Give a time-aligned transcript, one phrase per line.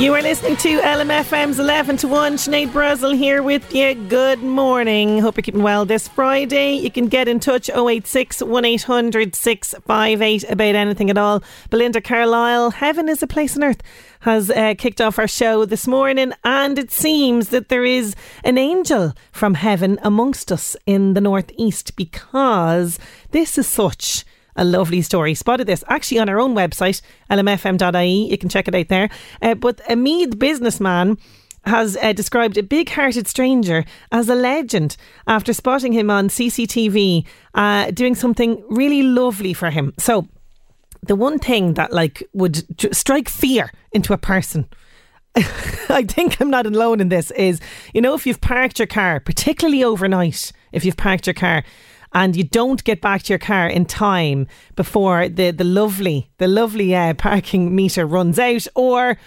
[0.00, 2.36] You are listening to LMFM's 11 to 1.
[2.36, 3.94] Sinead Brazel here with you.
[3.94, 5.18] Good morning.
[5.18, 6.72] Hope you're keeping well this Friday.
[6.76, 11.42] You can get in touch 086 1800 658 about anything at all.
[11.68, 13.82] Belinda Carlisle, Heaven is a Place on Earth,
[14.20, 18.56] has uh, kicked off our show this morning, and it seems that there is an
[18.56, 22.98] angel from heaven amongst us in the northeast because
[23.32, 24.24] this is such
[24.56, 25.34] a lovely story.
[25.34, 28.30] Spotted this actually on our own website, lmfm.ie.
[28.30, 29.08] You can check it out there.
[29.42, 31.18] Uh, but a Meath businessman
[31.64, 37.26] has uh, described a big hearted stranger as a legend after spotting him on CCTV
[37.54, 39.92] uh, doing something really lovely for him.
[39.98, 40.26] So,
[41.02, 42.62] the one thing that like would
[42.94, 44.68] strike fear into a person
[45.36, 47.60] I think I'm not alone in this is,
[47.94, 51.62] you know, if you've parked your car, particularly overnight, if you've parked your car
[52.12, 56.48] and you don't get back to your car in time before the, the lovely, the
[56.48, 59.18] lovely uh, parking meter runs out or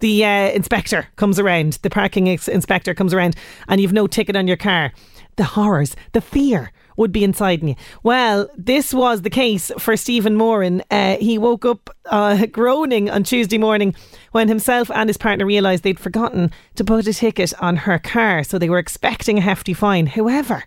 [0.00, 3.36] the uh, inspector comes around, the parking ex- inspector comes around
[3.68, 4.92] and you've no ticket on your car.
[5.36, 7.76] The horrors, the fear would be inside me.
[8.02, 10.82] Well, this was the case for Stephen Moran.
[10.90, 13.94] Uh, he woke up uh, groaning on Tuesday morning
[14.32, 18.44] when himself and his partner realised they'd forgotten to put a ticket on her car,
[18.44, 20.06] so they were expecting a hefty fine.
[20.06, 20.64] However,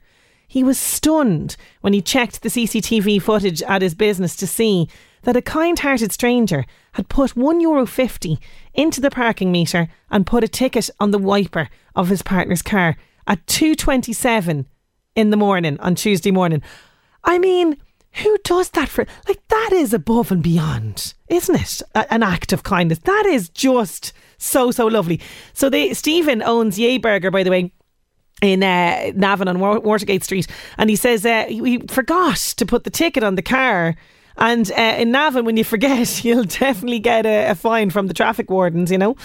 [0.53, 4.87] he was stunned when he checked the CCTV footage at his business to see
[5.23, 8.37] that a kind hearted stranger had put €1.50
[8.75, 12.97] into the parking meter and put a ticket on the wiper of his partner's car
[13.25, 14.65] at 2.27
[15.15, 16.61] in the morning on Tuesday morning.
[17.23, 17.77] I mean,
[18.21, 19.07] who does that for?
[19.27, 21.81] Like, that is above and beyond, isn't it?
[21.95, 22.99] A, an act of kindness.
[22.99, 25.19] That is just so, so lovely.
[25.53, 27.71] So, they, Stephen owns Yay Burger, by the way
[28.43, 32.89] in uh, Navan on Watergate Street, and he says uh, he forgot to put the
[32.89, 33.95] ticket on the car.
[34.37, 38.13] And uh, in Navan, when you forget, you'll definitely get a, a, fine from the
[38.13, 39.15] traffic wardens, you know.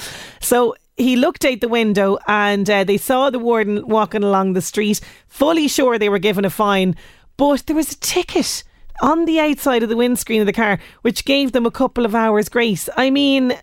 [0.41, 4.61] So he looked out the window and uh, they saw the warden walking along the
[4.61, 6.97] street, fully sure they were given a fine,
[7.37, 8.65] but there was a ticket
[9.00, 12.15] on the outside of the windscreen of the car, which gave them a couple of
[12.15, 12.89] hours' grace.
[12.97, 13.56] I mean,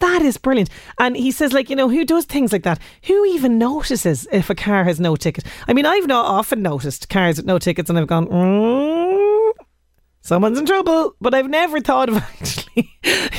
[0.00, 0.70] that is brilliant.
[0.98, 2.80] And he says, like, you know, who does things like that?
[3.04, 5.44] Who even notices if a car has no ticket?
[5.66, 9.52] I mean, I've not often noticed cars with no tickets and I've gone, mm,
[10.20, 11.14] someone's in trouble.
[11.20, 12.90] But I've never thought of actually,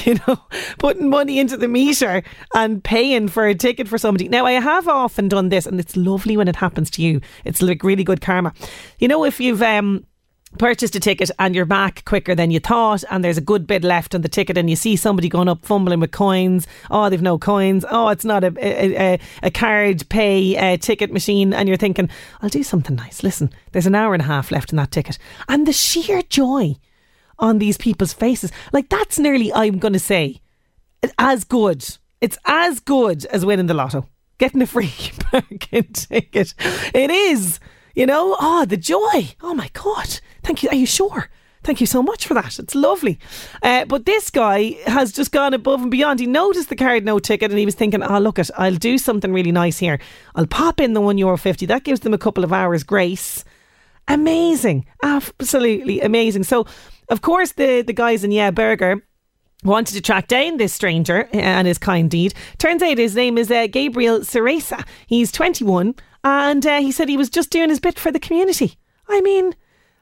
[0.06, 0.40] you know,
[0.80, 2.24] putting money into the meter
[2.56, 4.28] and paying for a ticket for somebody.
[4.28, 7.22] Now, I have often done this and it's lovely when it happens to you.
[7.46, 8.54] It's like really good karma.
[9.00, 10.06] You know, if you've, um,
[10.58, 13.84] purchased a ticket and you're back quicker than you thought and there's a good bit
[13.84, 16.68] left on the ticket and you see somebody going up fumbling with coins.
[16.92, 17.86] Oh they've no coins.
[17.90, 21.54] Oh it's not a a, a card pay a ticket machine.
[21.54, 22.10] And you're thinking
[22.42, 23.24] I'll do something nice.
[23.24, 25.18] Listen there's an hour and a half left in that ticket.
[25.48, 26.76] And the sheer joy
[27.40, 30.42] on these people's faces like that's nearly I'm going to say
[31.18, 31.86] as good.
[32.20, 34.10] It's as good as winning the lotto.
[34.40, 36.54] Getting a free parking ticket.
[36.94, 37.60] It is
[37.98, 39.34] you know, oh, the joy.
[39.42, 40.20] Oh my God.
[40.48, 40.70] Thank you.
[40.70, 41.28] Are you sure?
[41.64, 42.58] Thank you so much for that.
[42.58, 43.20] It's lovely.
[43.62, 46.22] Uh, but this guy has just gone above and beyond.
[46.22, 48.98] He noticed the card no ticket and he was thinking, oh, look, it, I'll do
[48.98, 50.00] something really nice here.
[50.36, 51.66] I'll pop in the one euro fifty.
[51.66, 53.44] That gives them a couple of hours grace.
[54.08, 54.86] Amazing.
[55.04, 56.46] Absolutely amazing.
[56.46, 56.66] So,
[57.10, 59.06] of course, the, the guys in Yeah Burger
[59.66, 62.34] wanted to track down this stranger and his kind deed.
[62.58, 64.88] Turns out his name is uh, Gabriel Ceresa.
[65.08, 68.76] He's 21 and uh, he said he was just doing his bit for the community.
[69.10, 69.54] I mean,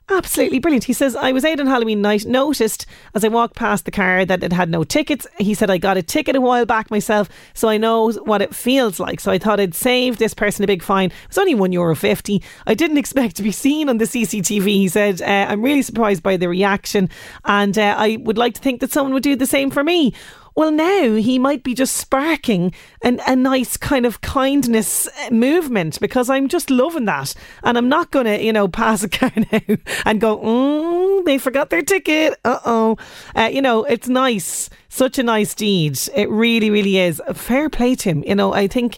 [0.08, 0.84] Absolutely brilliant.
[0.84, 2.86] He says, I was out on Halloween night, noticed
[3.16, 5.26] as I walked past the car that it had no tickets.
[5.40, 8.54] He said, I got a ticket a while back myself, so I know what it
[8.54, 9.20] feels like.
[9.20, 11.10] So I thought I'd save this person a big fine.
[11.10, 12.44] It was only €1.50.
[12.68, 14.66] I didn't expect to be seen on the CCTV.
[14.68, 17.10] He said, uh, I'm really surprised by the reaction,
[17.44, 20.14] and uh, I would like to think that someone would do the same for me.
[20.56, 26.30] Well, now he might be just sparking an, a nice kind of kindness movement because
[26.30, 27.34] I'm just loving that.
[27.64, 29.60] And I'm not going to, you know, pass a car now
[30.06, 32.40] and go, mm, they forgot their ticket.
[32.46, 32.98] Uh-oh.
[33.36, 34.70] Uh, you know, it's nice.
[34.88, 36.00] Such a nice deed.
[36.16, 37.22] It really, really is.
[37.34, 38.24] Fair play to him.
[38.26, 38.98] You know, I think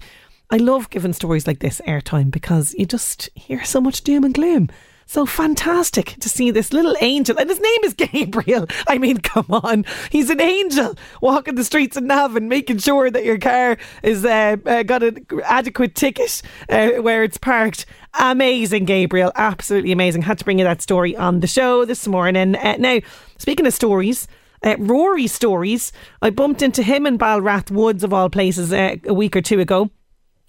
[0.52, 4.34] I love giving stories like this airtime because you just hear so much doom and
[4.34, 4.70] gloom.
[5.10, 8.68] So fantastic to see this little angel, and his name is Gabriel.
[8.90, 13.24] I mean, come on, he's an angel walking the streets of Navan, making sure that
[13.24, 17.86] your car is uh, uh, got an adequate ticket uh, where it's parked.
[18.20, 20.24] Amazing, Gabriel, absolutely amazing.
[20.24, 22.58] Had to bring you that story on the show this morning.
[22.58, 23.00] Uh, now,
[23.38, 24.28] speaking of stories.
[24.64, 25.92] Uh, Rory stories.
[26.24, 29.60] I bumped into him in Balrath Woods, of all places, uh, a week or two
[29.60, 29.92] ago.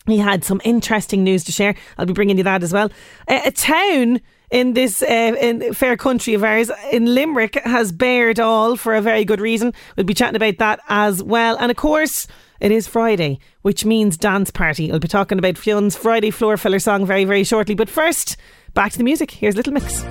[0.06, 1.74] He had some interesting news to share.
[1.98, 2.90] I'll be bringing you that as well.
[3.28, 5.06] Uh, a town in this uh,
[5.40, 9.72] in fair country of ours in Limerick has bared all for a very good reason.
[9.96, 11.56] We'll be chatting about that as well.
[11.58, 12.26] And of course,
[12.60, 14.90] it is Friday, which means dance party.
[14.90, 17.74] I'll be talking about Fionn's Friday floor filler song very, very shortly.
[17.74, 18.36] But first,
[18.74, 19.30] back to the music.
[19.30, 20.04] Here's Little Mix.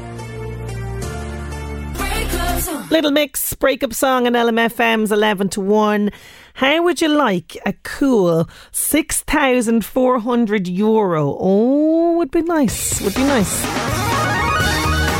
[2.89, 6.09] Little Mix breakup song on LMFM's 11 to 1.
[6.53, 11.37] How would you like a cool 6,400 euro?
[11.37, 13.01] Oh, would be nice.
[13.01, 13.96] Would be nice.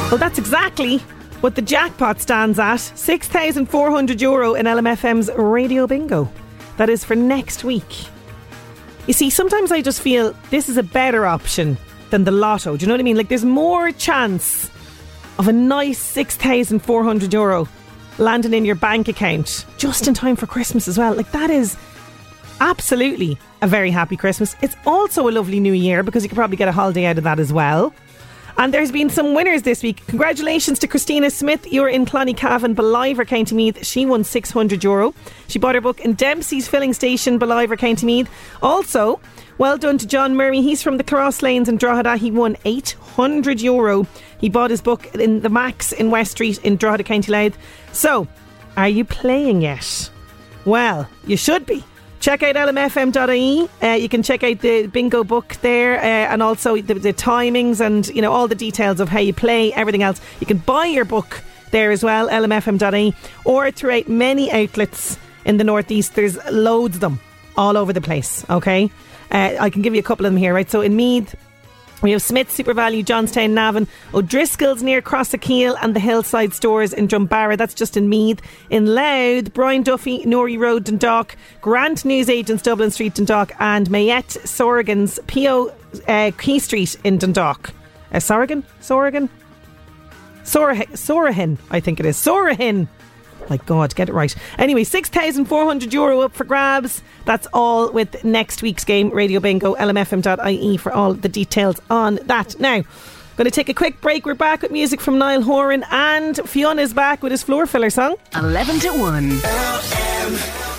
[0.10, 1.00] Well, that's exactly
[1.42, 6.32] what the jackpot stands at 6,400 euro in LMFM's Radio Bingo.
[6.78, 8.06] That is for next week.
[9.06, 11.78] You see, sometimes I just feel this is a better option
[12.10, 12.78] than the lotto.
[12.78, 13.18] Do you know what I mean?
[13.18, 14.72] Like, there's more chance
[15.40, 17.68] of a nice 6,400 euro
[18.18, 21.16] landing in your bank account just in time for Christmas as well.
[21.16, 21.76] Like, that is
[22.62, 24.56] absolutely a very happy Christmas.
[24.62, 27.26] It's also a lovely new year because you could probably get a holiday out of
[27.26, 27.94] that as well.
[28.60, 30.04] And there's been some winners this week.
[30.08, 31.72] Congratulations to Christina Smith.
[31.72, 33.86] You're in Clonycavan, Ballivor, County Meath.
[33.86, 35.14] She won 600 euro.
[35.48, 38.30] She bought her book in Dempsey's Filling Station, Ballivor, County Meath.
[38.64, 39.20] Also,
[39.60, 40.64] well done to John Murray.
[40.64, 42.18] He's from the Cross Lanes in Drogheda.
[42.18, 44.08] He won 800 euro.
[44.40, 47.58] He bought his book in the Max in West Street in Drogheda, County Louth.
[47.92, 48.28] So,
[48.76, 50.10] are you playing yet?
[50.66, 51.84] Well, you should be
[52.20, 53.70] Check out lmfm.ie.
[53.82, 57.80] Uh, you can check out the bingo book there uh, and also the, the timings
[57.80, 60.20] and you know all the details of how you play, everything else.
[60.40, 61.42] You can buy your book
[61.72, 63.14] there as well, lmfm.ie,
[63.46, 66.16] or throughout many outlets in the northeast.
[66.16, 67.20] There's loads of them
[67.56, 68.46] all over the place.
[68.50, 68.90] Okay,
[69.32, 70.54] uh, I can give you a couple of them here.
[70.54, 71.36] Right, so in Meath,
[72.02, 77.08] we have Smith, SuperValu, Johnstown, Navan, O'Driscoll's near Cross Crossakeel, and the Hillside stores in
[77.08, 77.58] Drumbarra.
[77.58, 78.40] That's just in Meath.
[78.70, 84.38] In Louth, Brian Duffy, Newry Road, Dundalk, Grant News Agents, Dublin Street, Dundalk, and Mayette
[84.44, 85.74] Sorgan's P.O.
[86.08, 87.72] Uh, Quay Street in Dundalk.
[88.12, 88.64] Uh, Sorgan?
[88.80, 89.30] Sorgan?
[90.44, 92.16] Sorahin, I think it is.
[92.16, 92.88] Sorahin
[93.50, 94.36] my God, get it right.
[94.58, 97.02] Anyway, 6,400 euro up for grabs.
[97.26, 102.60] That's all with next week's game, Radio Bingo, lmfm.ie for all the details on that.
[102.60, 102.84] Now,
[103.38, 104.26] Going to take a quick break.
[104.26, 108.16] We're back with music from Niall Horan and Fionn's back with his floor filler song.
[108.34, 110.77] 11 to 1.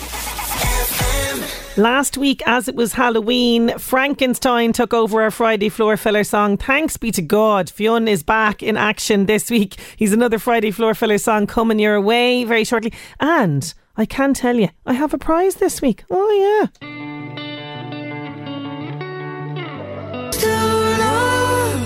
[1.79, 6.57] Last week, as it was Halloween, Frankenstein took over our Friday floor filler song.
[6.57, 7.69] Thanks be to God.
[7.69, 9.77] Fionn is back in action this week.
[9.95, 12.91] He's another Friday floor filler song coming your way very shortly.
[13.21, 16.03] And I can tell you, I have a prize this week.
[16.11, 16.98] Oh, yeah.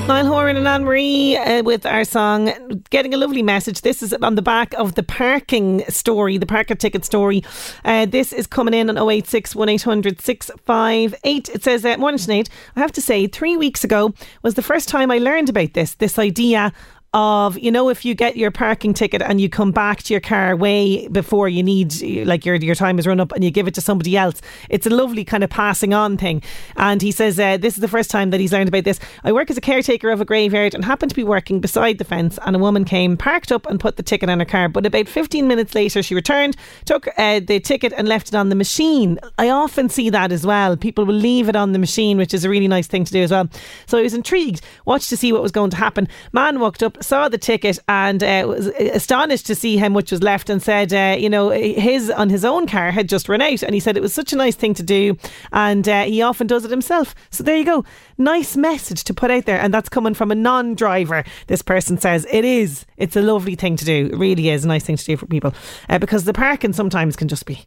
[0.05, 2.51] Niall Horan and Anne Marie uh, with our song,
[2.89, 3.81] getting a lovely message.
[3.81, 7.41] This is on the back of the parking story, the parking ticket story.
[7.85, 11.49] Uh, this is coming in on 086 1800 658.
[11.49, 14.89] It says, uh, Morning Sinead, I have to say, three weeks ago was the first
[14.89, 16.73] time I learned about this, this idea
[17.13, 20.21] of, you know, if you get your parking ticket and you come back to your
[20.21, 23.67] car way before you need, like your, your time is run up and you give
[23.67, 24.41] it to somebody else.
[24.69, 26.41] It's a lovely kind of passing on thing.
[26.75, 28.99] And he says uh, this is the first time that he's learned about this.
[29.23, 32.03] I work as a caretaker of a graveyard and happened to be working beside the
[32.03, 34.67] fence and a woman came, parked up and put the ticket on her car.
[34.67, 38.49] But about 15 minutes later, she returned, took uh, the ticket and left it on
[38.49, 39.19] the machine.
[39.37, 40.75] I often see that as well.
[40.77, 43.21] People will leave it on the machine, which is a really nice thing to do
[43.21, 43.49] as well.
[43.85, 46.07] So I was intrigued, watched to see what was going to happen.
[46.31, 50.23] Man walked up, saw the ticket, and uh, was astonished to see how much was
[50.23, 53.61] left, and said, uh, you know, his on his own car had just run out,
[53.63, 55.17] and he said it was such a nice thing to do,
[55.51, 57.13] and uh, he often does it himself.
[57.29, 57.85] So there you go,
[58.17, 61.23] nice message to put out there, and that's coming from a non-driver.
[61.47, 62.85] This person says it is.
[62.97, 64.09] It's a lovely thing to do.
[64.11, 65.53] It really is a nice thing to do for people
[65.89, 67.65] uh, because the parking sometimes can just be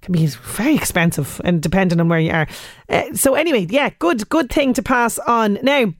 [0.00, 2.46] can be very expensive and depending on where you are.
[2.88, 5.58] Uh, so anyway, yeah, good good thing to pass on.
[5.62, 5.92] Now,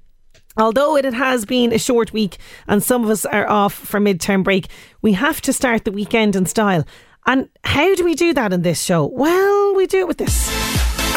[0.59, 2.37] Although it has been a short week
[2.67, 4.67] and some of us are off for midterm break,
[5.03, 6.85] we have to start the weekend in style.
[7.27, 9.07] And how do we do that in this show?
[9.07, 10.51] Well, we do it with this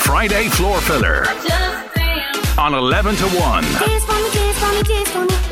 [0.01, 1.25] Friday floor filler
[2.59, 3.63] on 11 to 1.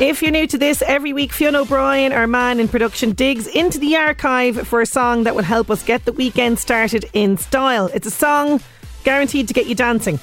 [0.00, 3.80] If you're new to this, every week Fionn O'Brien, our man in production, digs into
[3.80, 7.90] the archive for a song that will help us get the weekend started in style.
[7.92, 8.60] It's a song
[9.02, 10.20] guaranteed to get you dancing.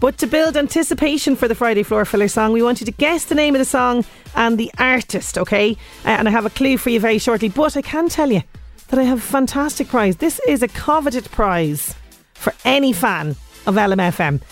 [0.00, 3.24] But to build anticipation for the Friday Floor Filler song, we want you to guess
[3.24, 5.72] the name of the song and the artist, okay?
[6.04, 7.48] Uh, and I have a clue for you very shortly.
[7.48, 8.42] But I can tell you
[8.88, 10.16] that I have a fantastic prize.
[10.16, 11.94] This is a coveted prize
[12.34, 13.30] for any fan
[13.66, 14.42] of LMFM.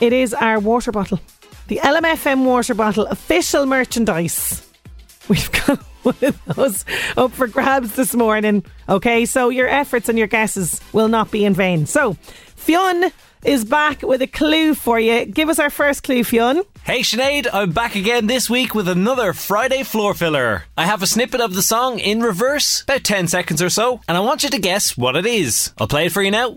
[0.00, 1.20] It is our water bottle
[1.68, 4.68] the LMFM water bottle official merchandise.
[5.28, 6.84] We've got one of those
[7.16, 8.64] up for grabs this morning.
[8.90, 11.86] Okay, so your efforts and your guesses will not be in vain.
[11.86, 12.14] So,
[12.56, 13.10] Fionn
[13.44, 15.24] is back with a clue for you.
[15.24, 16.62] Give us our first clue, Fionn.
[16.84, 20.64] Hey Sinead, I'm back again this week with another Friday floor filler.
[20.76, 24.16] I have a snippet of the song in reverse, about 10 seconds or so, and
[24.16, 25.72] I want you to guess what it is.
[25.78, 26.56] I'll play it for you now.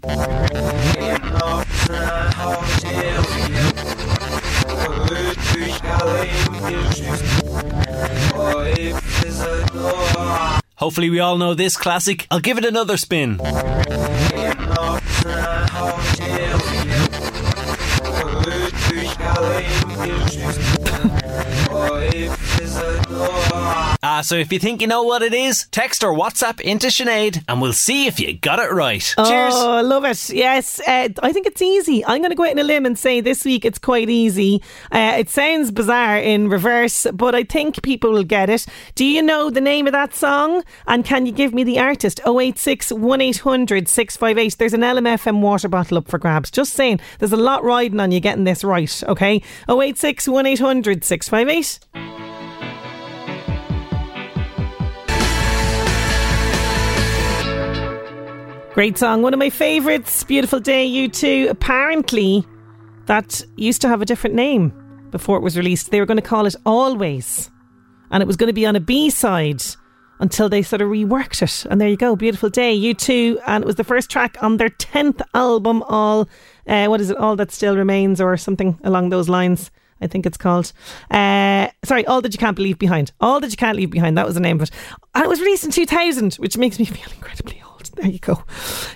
[10.77, 12.27] Hopefully, we all know this classic.
[12.30, 13.39] I'll give it another spin.
[19.36, 20.64] violate
[23.67, 27.43] Ah, so if you think you know what it is, text or WhatsApp into Sinead
[27.48, 29.01] and we'll see if you got it right.
[29.01, 29.53] Cheers.
[29.55, 30.29] Oh, I love it.
[30.29, 32.05] Yes, uh, I think it's easy.
[32.05, 34.62] I'm going to go out on a limb and say this week it's quite easy.
[34.91, 38.67] Uh, it sounds bizarre in reverse, but I think people will get it.
[38.93, 40.63] Do you know the name of that song?
[40.86, 42.22] And can you give me the artist?
[42.27, 44.57] 086 1800 658.
[44.60, 46.51] There's an LMFM water bottle up for grabs.
[46.51, 49.41] Just saying, there's a lot riding on you getting this right, okay?
[49.67, 52.25] 086 1800 658.
[58.75, 59.22] Great song.
[59.22, 60.25] One of my favourites.
[60.25, 61.50] Beautiful Day, U2.
[61.50, 62.46] Apparently,
[63.05, 65.91] that used to have a different name before it was released.
[65.91, 67.50] They were going to call it Always.
[68.12, 69.63] And it was going to be on a B side
[70.20, 71.65] until they sort of reworked it.
[71.72, 72.17] And there you go.
[72.17, 73.39] Beautiful Day, U2.
[73.48, 76.27] And it was the first track on their 10th album, All.
[76.67, 77.15] Uh, what is it?
[77.15, 79.72] All That Still Remains, or something along those lines.
[80.01, 80.73] I think it's called.
[81.09, 83.11] Uh, sorry, All That You Can't Leave Behind.
[83.21, 84.17] All That You Can't Leave Behind.
[84.17, 84.71] That was the name of it.
[85.13, 87.89] And it was released in 2000, which makes me feel incredibly old.
[87.95, 88.35] There you go.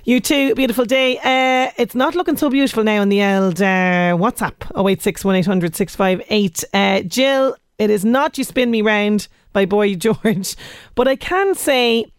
[0.05, 1.17] U2, beautiful day.
[1.19, 6.63] Uh, it's not looking so beautiful now in the old uh, WhatsApp 086 1800 658.
[6.73, 10.55] Uh, Jill, it is not You Spin Me Round by Boy George,
[10.95, 12.11] but I can say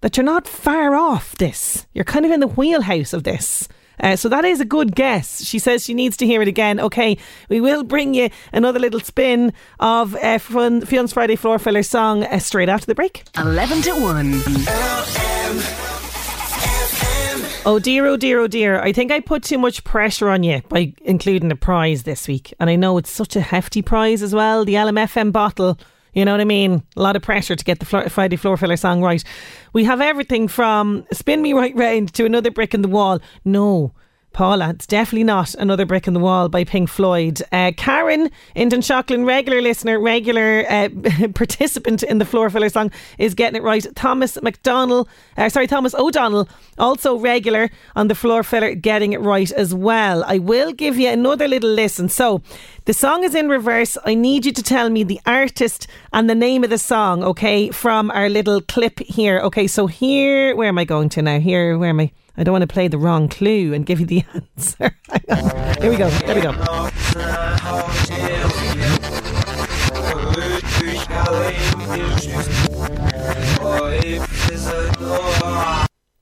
[0.00, 1.86] that you're not far off this.
[1.94, 3.68] You're kind of in the wheelhouse of this.
[4.00, 5.44] Uh, so that is a good guess.
[5.44, 6.80] She says she needs to hear it again.
[6.80, 7.16] Okay,
[7.48, 12.38] we will bring you another little spin of uh, Fionn's Friday Floor Filler song uh,
[12.38, 13.24] straight after the break.
[13.36, 14.42] 11 to 1.
[17.66, 18.78] Oh dear, oh dear, oh dear.
[18.78, 22.52] I think I put too much pressure on you by including a prize this week.
[22.60, 24.66] And I know it's such a hefty prize as well.
[24.66, 25.78] The LMFM bottle.
[26.14, 26.82] You know what I mean?
[26.96, 29.22] A lot of pressure to get the Friday Floor Filler song right.
[29.72, 33.20] We have everything from Spin Me Right Round to Another Brick in the Wall.
[33.44, 33.92] No,
[34.34, 37.40] Paula, it's definitely not Another Brick in the Wall by Pink Floyd.
[37.52, 40.88] Uh, Karen, in Dunshaughlin, regular listener, regular uh,
[41.34, 43.86] participant in the Floor Filler song, is getting it right.
[43.94, 46.48] Thomas McDonald, uh, sorry, Thomas O'Donnell,
[46.78, 50.24] also regular on the Floor Filler, getting it right as well.
[50.24, 52.08] I will give you another little listen.
[52.08, 52.42] So,
[52.86, 53.96] the song is in reverse.
[54.04, 57.70] I need you to tell me the artist and the name of the song, okay,
[57.70, 59.38] from our little clip here.
[59.38, 61.38] Okay, so here, where am I going to now?
[61.38, 62.10] Here, where am I?
[62.36, 64.96] I don't want to play the wrong clue and give you the answer.
[65.80, 66.10] Here we go.
[66.10, 66.52] There we go.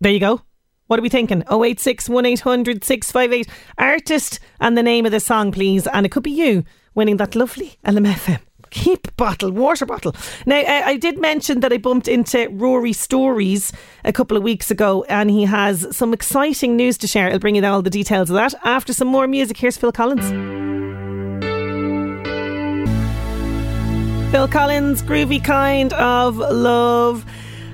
[0.01, 0.43] There you go.
[0.89, 1.43] What are we thinking?
[1.51, 3.49] 086 1800 658.
[3.79, 5.87] Artist and the name of the song, please.
[5.87, 6.65] And it could be you
[6.95, 8.41] winning that lovely LMFM.
[8.73, 10.17] Keep bottle, water bottle.
[10.47, 13.71] Now, I did mention that I bumped into Rory Stories
[14.03, 17.31] a couple of weeks ago, and he has some exciting news to share.
[17.31, 19.59] I'll bring you all the details of that after some more music.
[19.59, 20.27] Here's Phil Collins.
[24.33, 27.27] Phil Collins, groovy kind of love.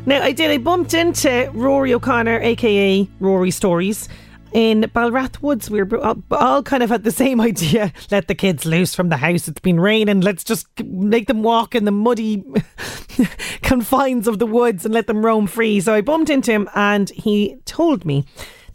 [0.05, 4.09] Now, I did, I bumped into Rory O'Connor, aka Rory Stories,
[4.53, 5.71] in Balrath Woods.
[5.71, 9.09] We were uh, all kind of had the same idea let the kids loose from
[9.09, 9.49] the house.
[9.49, 10.21] It's been raining.
[10.21, 12.45] Let's just make them walk in the muddy
[13.63, 15.81] confines of the woods and let them roam free.
[15.81, 18.25] So I bumped into him and he told me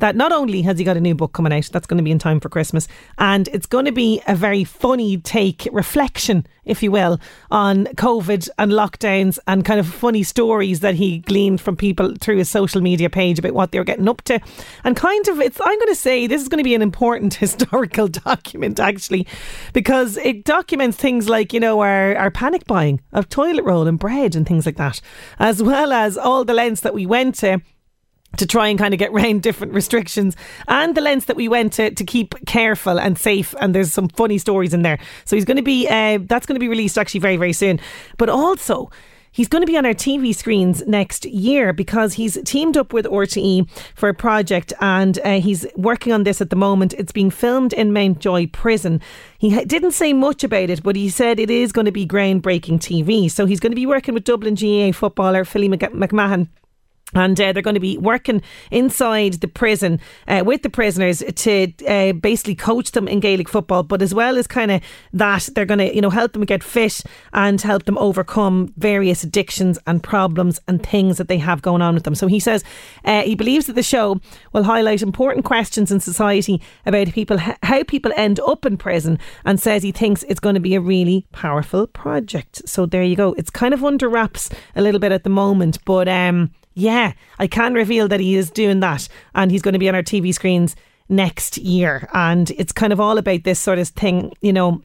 [0.03, 2.11] that not only has he got a new book coming out, that's going to be
[2.11, 6.83] in time for Christmas, and it's going to be a very funny take, reflection, if
[6.83, 11.77] you will, on COVID and lockdowns and kind of funny stories that he gleaned from
[11.77, 14.41] people through his social media page about what they were getting up to.
[14.83, 17.33] And kind of, it's, I'm going to say this is going to be an important
[17.35, 19.25] historical document, actually,
[19.71, 23.99] because it documents things like, you know, our, our panic buying of toilet roll and
[23.99, 24.99] bread and things like that,
[25.39, 27.61] as well as all the lengths that we went to
[28.37, 30.35] to try and kind of get around different restrictions
[30.67, 34.07] and the lengths that we went to to keep careful and safe and there's some
[34.09, 36.97] funny stories in there so he's going to be uh, that's going to be released
[36.97, 37.79] actually very very soon
[38.17, 38.89] but also
[39.33, 43.07] He's going to be on our TV screens next year because he's teamed up with
[43.07, 46.93] RTE for a project and uh, he's working on this at the moment.
[46.93, 49.01] It's being filmed in Mountjoy Prison.
[49.39, 52.77] He didn't say much about it, but he said it is going to be groundbreaking
[52.77, 53.29] TV.
[53.29, 56.47] So he's going to be working with Dublin GAA footballer Philly McMahon
[57.15, 58.41] and uh, they're going to be working
[58.71, 63.83] inside the prison uh, with the prisoners to uh, basically coach them in Gaelic football,
[63.83, 64.81] but as well as kind of
[65.13, 67.01] that, they're going to you know help them get fit
[67.33, 71.93] and help them overcome various addictions and problems and things that they have going on
[71.93, 72.15] with them.
[72.15, 72.63] So he says
[73.05, 74.19] uh, he believes that the show
[74.51, 79.59] will highlight important questions in society about people how people end up in prison, and
[79.59, 82.61] says he thinks it's going to be a really powerful project.
[82.67, 83.33] So there you go.
[83.33, 87.47] It's kind of under wraps a little bit at the moment, but um yeah, I
[87.47, 90.33] can reveal that he is doing that and he's going to be on our TV
[90.33, 90.75] screens
[91.09, 92.07] next year.
[92.13, 94.81] And it's kind of all about this sort of thing, you know,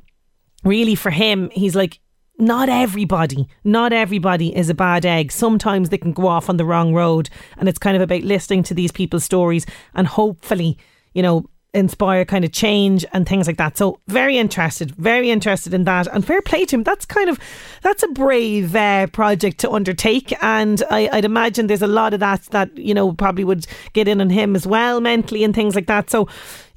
[0.65, 2.01] really for him, he's like,
[2.41, 5.33] not everybody, not everybody is a bad egg.
[5.33, 7.29] Sometimes they can go off on the wrong road.
[7.57, 10.79] And it's kind of about listening to these people's stories and hopefully,
[11.15, 13.77] you know, inspire kind of change and things like that.
[13.77, 16.07] So very interested, very interested in that.
[16.07, 16.83] And fair play to him.
[16.83, 17.39] That's kind of
[17.83, 22.21] that's a brave uh, project to undertake, and I, would imagine there's a lot of
[22.21, 25.75] that that you know probably would get in on him as well mentally and things
[25.75, 26.11] like that.
[26.11, 26.29] So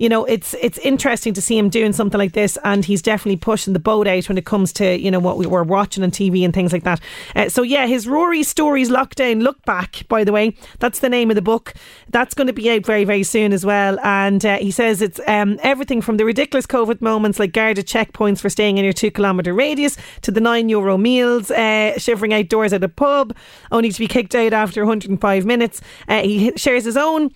[0.01, 3.35] you know, it's it's interesting to see him doing something like this, and he's definitely
[3.35, 6.09] pushing the boat out when it comes to you know what we were watching on
[6.09, 6.99] TV and things like that.
[7.35, 11.29] Uh, so yeah, his Rory Stories Lockdown Look Back, by the way, that's the name
[11.29, 11.75] of the book.
[12.09, 13.99] That's going to be out very very soon as well.
[13.99, 18.39] And uh, he says it's um, everything from the ridiculous COVID moments like guarded checkpoints
[18.39, 22.73] for staying in your two kilometre radius to the nine euro meals, uh, shivering outdoors
[22.73, 23.35] at a pub,
[23.71, 25.81] only to be kicked out after 105 minutes.
[26.07, 27.29] Uh, he shares his own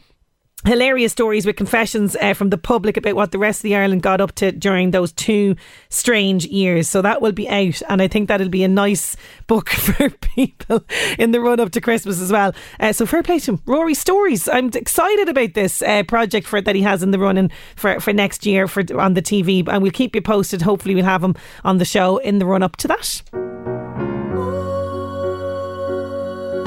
[0.66, 4.02] hilarious stories with confessions uh, from the public about what the rest of the Ireland
[4.02, 5.56] got up to during those two
[5.90, 6.90] strange years.
[6.90, 9.16] So that will be out, and I think that'll be a nice
[9.48, 10.84] book for people
[11.18, 12.54] in the run up to Christmas as well.
[12.80, 13.62] Uh, so fair play to him.
[13.66, 14.48] Rory Stories.
[14.48, 18.14] I'm excited about this uh, project for that he has in the running for for
[18.14, 20.62] next year for on the TV, and we'll keep you posted.
[20.62, 23.45] Hopefully, we'll have him on the show in the run up to that.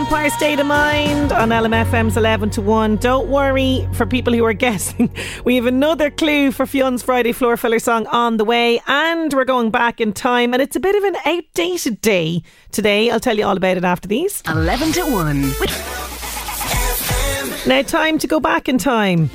[0.09, 2.97] Empire State of Mind on LMFM's 11 to 1.
[2.97, 5.15] Don't worry for people who are guessing.
[5.45, 9.45] We have another clue for Fionn's Friday floor filler song on the way, and we're
[9.45, 12.43] going back in time, and it's a bit of an outdated day
[12.73, 13.11] today.
[13.11, 14.43] I'll tell you all about it after these.
[14.49, 15.43] 11 to 1.
[17.69, 19.29] Now, time to go back in time.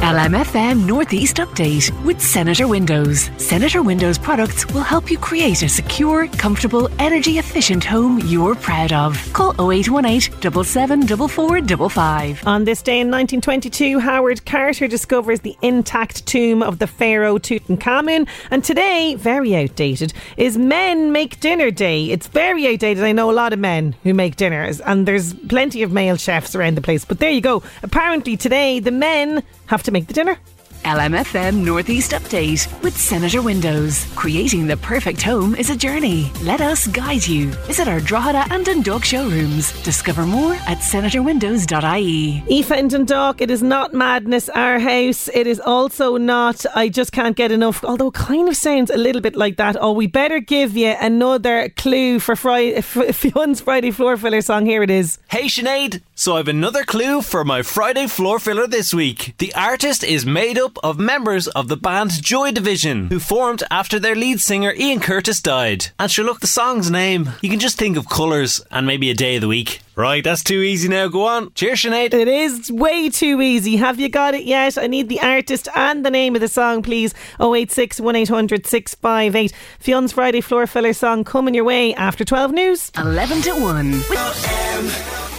[0.00, 3.30] LMFM Northeast Update with Senator Windows.
[3.38, 8.92] Senator Windows products will help you create a secure, comfortable, energy efficient home you're proud
[8.92, 9.16] of.
[9.32, 12.46] Call 0818 774455.
[12.46, 18.28] On this day in 1922, Howard Carter discovers the intact tomb of the pharaoh Tutankhamun.
[18.50, 22.10] And today, very outdated, is Men Make Dinner Day.
[22.10, 23.02] It's very outdated.
[23.02, 26.54] I know a lot of men who make dinners, and there's plenty of male chefs
[26.54, 27.04] around the place.
[27.04, 27.62] But there you go.
[27.82, 30.38] Apparently, today, the men have to make the dinner.
[30.86, 34.06] LMFM Northeast Update with Senator Windows.
[34.14, 36.30] Creating the perfect home is a journey.
[36.42, 37.50] Let us guide you.
[37.66, 39.72] Visit our Drogheda and Dundalk showrooms.
[39.82, 42.44] Discover more at senatorwindows.ie.
[42.48, 45.28] Aoife and Dundalk, it is not madness, our house.
[45.34, 48.96] It is also not, I just can't get enough, although it kind of sounds a
[48.96, 49.76] little bit like that.
[49.80, 54.66] Oh, we better give you another clue for Friday, Fionn's Friday floor filler song.
[54.66, 55.18] Here it is.
[55.28, 59.34] Hey Sinead, so I've another clue for my Friday floor filler this week.
[59.36, 63.98] The artist is made up of members of the band Joy Division, who formed after
[63.98, 65.88] their lead singer Ian Curtis died.
[65.98, 69.14] And sure, look, the song's name, you can just think of colours and maybe a
[69.14, 69.80] day of the week.
[69.94, 71.08] Right, that's too easy now.
[71.08, 71.52] Go on.
[71.52, 72.14] Cheers, Sinead.
[72.14, 73.76] It is way too easy.
[73.76, 74.78] Have you got it yet?
[74.78, 77.14] I need the artist and the name of the song, please.
[77.40, 79.52] 086 1800 658.
[79.78, 82.90] Fionn's Friday floor filler song coming your way after 12 news.
[82.96, 85.35] 11 to 1.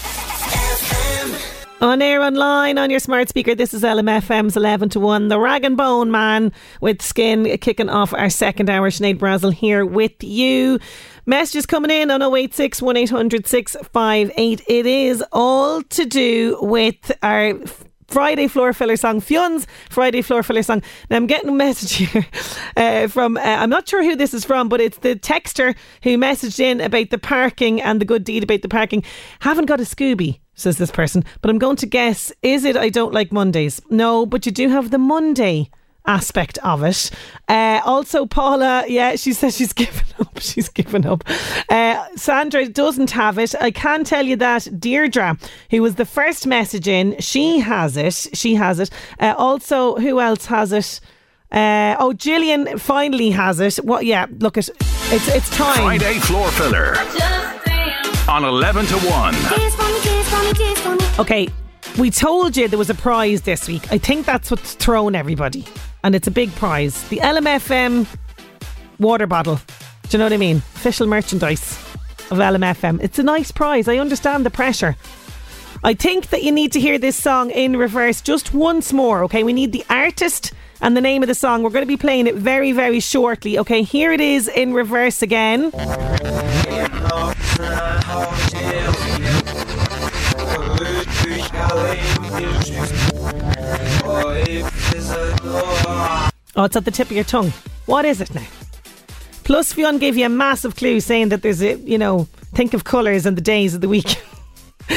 [1.79, 5.27] On air, online, on your smart speaker, this is LMFM's 11 to 1.
[5.27, 8.89] The Rag and Bone Man with Skin kicking off our second hour.
[8.89, 10.79] Sinead Brazel here with you.
[11.27, 14.61] Messages coming in on 086 1800 658.
[14.67, 17.53] It is all to do with our
[18.07, 20.81] Friday floor filler song, Fionn's Friday floor filler song.
[21.11, 22.25] Now I'm getting a message here
[22.75, 26.17] uh, from, uh, I'm not sure who this is from, but it's the texter who
[26.17, 29.03] messaged in about the parking and the good deed about the parking.
[29.41, 32.89] Haven't got a Scooby, says this person, but I'm going to guess, is it I
[32.89, 33.80] don't like Mondays?
[33.89, 35.70] No, but you do have the Monday
[36.06, 37.12] aspect of it.
[37.48, 40.39] Uh, also, Paula, yeah, she says she's given up.
[40.39, 41.24] She's given up.
[41.70, 43.54] Uh, Sandra doesn't have it.
[43.62, 45.38] I can tell you that Deirdre,
[45.70, 48.28] who was the first message in, she has it.
[48.34, 48.89] She has it.
[49.20, 51.00] Uh, also, who else has it?
[51.52, 53.78] Uh, oh, Gillian finally has it.
[53.78, 54.06] What?
[54.06, 55.78] Yeah, look at it's it's time.
[55.78, 56.96] Friday floor filler
[58.28, 59.34] on 11 to 1.
[61.19, 61.47] Okay,
[61.97, 63.91] we told you there was a prize this week.
[63.91, 65.65] I think that's what's thrown everybody,
[66.03, 67.07] and it's a big prize.
[67.09, 68.05] The LMFM
[68.99, 69.55] water bottle.
[69.55, 70.57] Do you know what I mean?
[70.57, 71.73] Official merchandise
[72.29, 73.01] of LMFM.
[73.01, 73.87] It's a nice prize.
[73.87, 74.95] I understand the pressure.
[75.83, 79.43] I think that you need to hear this song in reverse just once more, okay?
[79.43, 81.63] We need the artist and the name of the song.
[81.63, 83.83] We're going to be playing it very, very shortly, okay?
[83.83, 85.71] Here it is in reverse again.
[96.55, 97.53] Oh, it's at the tip of your tongue.
[97.85, 98.45] What is it now?
[99.43, 102.83] Plus, Fionn gave you a massive clue saying that there's a, you know, think of
[102.83, 104.21] colours and the days of the week.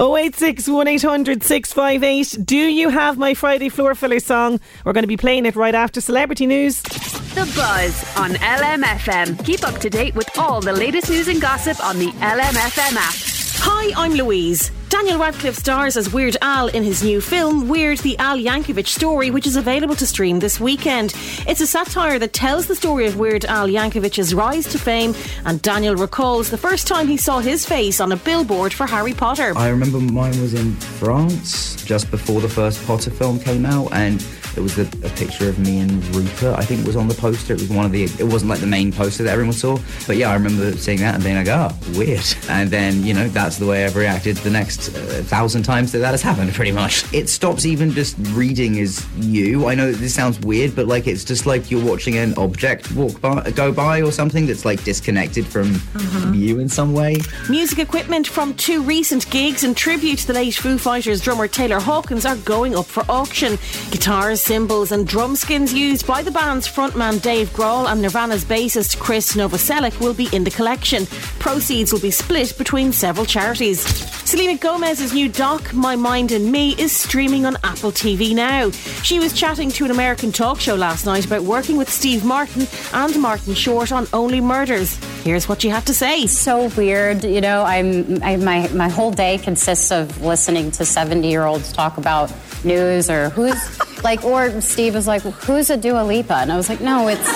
[0.00, 2.46] 086 1800 658.
[2.46, 4.58] Do you have my Friday floor filler song?
[4.84, 6.80] We're going to be playing it right after celebrity news.
[6.82, 9.44] The Buzz on LMFM.
[9.44, 13.39] Keep up to date with all the latest news and gossip on the LMFM app.
[13.62, 14.70] Hi, I'm Louise.
[14.88, 19.30] Daniel Radcliffe stars as Weird Al in his new film, Weird the Al Yankovic Story,
[19.30, 21.14] which is available to stream this weekend.
[21.46, 25.60] It's a satire that tells the story of Weird Al Yankovic's rise to fame, and
[25.62, 29.52] Daniel recalls the first time he saw his face on a billboard for Harry Potter.
[29.56, 34.20] I remember mine was in France just before the first Potter film came out, and
[34.54, 36.58] there was a, a picture of me and Rupert.
[36.58, 37.52] I think it was on the poster.
[37.54, 38.04] It was one of the.
[38.04, 41.14] It wasn't like the main poster that everyone saw, but yeah, I remember seeing that
[41.14, 44.50] and being like, "Oh, weird." And then you know that's the way I've reacted the
[44.50, 46.52] next uh, thousand times that that has happened.
[46.60, 49.66] Pretty much, it stops even just reading as you.
[49.68, 53.20] I know this sounds weird, but like it's just like you're watching an object walk
[53.20, 56.32] by, go by, or something that's like disconnected from Uh-huh.
[56.32, 57.16] you in some way.
[57.48, 61.78] Music equipment from two recent gigs and tribute to the late Foo Fighters drummer Taylor
[61.80, 63.58] Hawkins are going up for auction.
[63.90, 68.98] Guitars, cymbals, and drum skins used by the band's frontman Dave Grohl and Nirvana's bassist
[68.98, 71.06] Chris Novoselic will be in the collection.
[71.38, 73.80] Proceeds will be split between several charities.
[74.28, 78.70] Selena Gomez's new doc, My Mind and Me, is streaming on Apple TV now.
[79.02, 82.66] She was chatting to an American talk show last night about working with Steve Martin
[82.94, 84.98] and Martin Short on Only Murders.
[85.22, 86.26] Here's what you have to say.
[86.26, 87.24] so weird.
[87.24, 91.72] You know, I'm I, my my whole day consists of listening to 70 year olds
[91.72, 92.32] talk about
[92.64, 93.58] news or who's
[94.04, 96.36] like, or Steve was like, who's a Dua Lipa?
[96.36, 97.26] And I was like, no, it's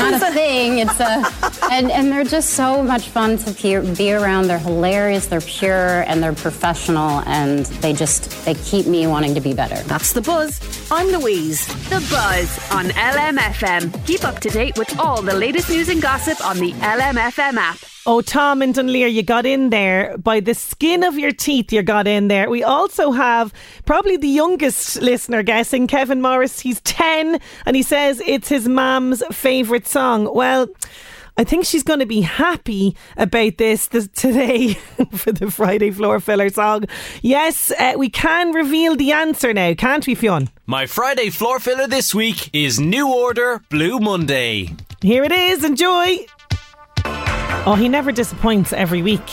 [0.00, 0.78] not a thing.
[0.78, 1.22] It's a,
[1.70, 4.46] and and they're just so much fun to be, be around.
[4.46, 5.26] They're hilarious.
[5.26, 9.82] They're pure and they're professional, and they just they keep me wanting to be better.
[9.84, 10.58] That's the buzz.
[10.92, 11.66] I'm Louise.
[11.88, 14.04] The Buzz on LMFM.
[14.08, 17.78] Keep up to date with all the latest news and gossip on the LMFM app.
[18.06, 21.72] Oh, Tom and Dunleer, you got in there by the skin of your teeth.
[21.72, 22.50] You got in there.
[22.50, 26.58] We also have probably the youngest listener guessing, Kevin Morris.
[26.58, 30.34] He's ten, and he says it's his mum's favourite song.
[30.34, 30.66] Well.
[31.40, 34.74] I think she's going to be happy about this, this today
[35.12, 36.84] for the Friday floor filler song.
[37.22, 40.50] Yes, uh, we can reveal the answer now, can't we, Fionn?
[40.66, 44.76] My Friday floor filler this week is New Order Blue Monday.
[45.00, 45.64] Here it is.
[45.64, 46.26] Enjoy.
[47.06, 49.26] Oh, he never disappoints every week.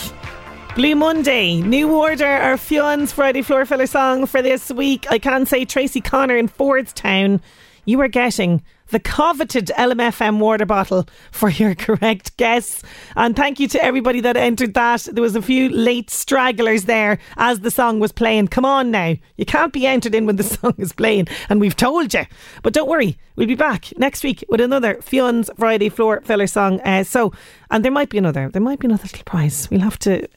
[0.75, 5.11] Blue Monday, New Order, our Fionn's Friday floor filler song for this week.
[5.11, 7.41] I can say Tracy Connor in Fordstown.
[7.83, 12.81] You are getting the coveted LMFM water bottle for your correct guess.
[13.15, 15.07] And thank you to everybody that entered that.
[15.11, 18.47] There was a few late stragglers there as the song was playing.
[18.49, 19.15] Come on now.
[19.35, 21.27] You can't be entered in when the song is playing.
[21.49, 22.25] And we've told you.
[22.63, 23.17] But don't worry.
[23.35, 26.81] We'll be back next week with another Fionn's Friday floor filler song.
[26.81, 27.31] Uh, so,
[27.71, 28.49] and there might be another.
[28.49, 29.69] There might be another little prize.
[29.69, 30.27] We'll have to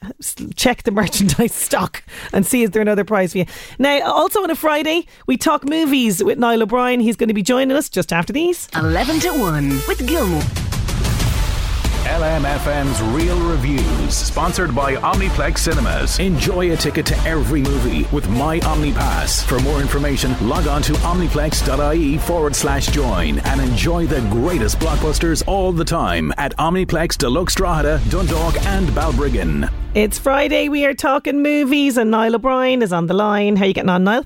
[0.55, 3.45] check the merchandise stock and see is there another prize for you.
[3.79, 6.99] Now, also on a Friday, we talk movies with Niall O'Brien.
[6.99, 8.67] He's going to be joining us just after these.
[8.75, 10.80] 11 to 1 with Gilmore.
[12.01, 16.19] LMFM's Real Reviews, sponsored by Omniplex Cinemas.
[16.19, 19.43] Enjoy a ticket to every movie with My OmniPass.
[19.45, 25.43] For more information, log on to omniplex.ie forward slash join and enjoy the greatest blockbusters
[25.47, 29.71] all the time at Omniplex Deluxe Drogheda, Dundalk, and Balbriggan.
[29.93, 30.69] It's Friday.
[30.69, 33.55] We are talking movies, and Niall O'Brien is on the line.
[33.55, 34.25] How are you getting on, Niall?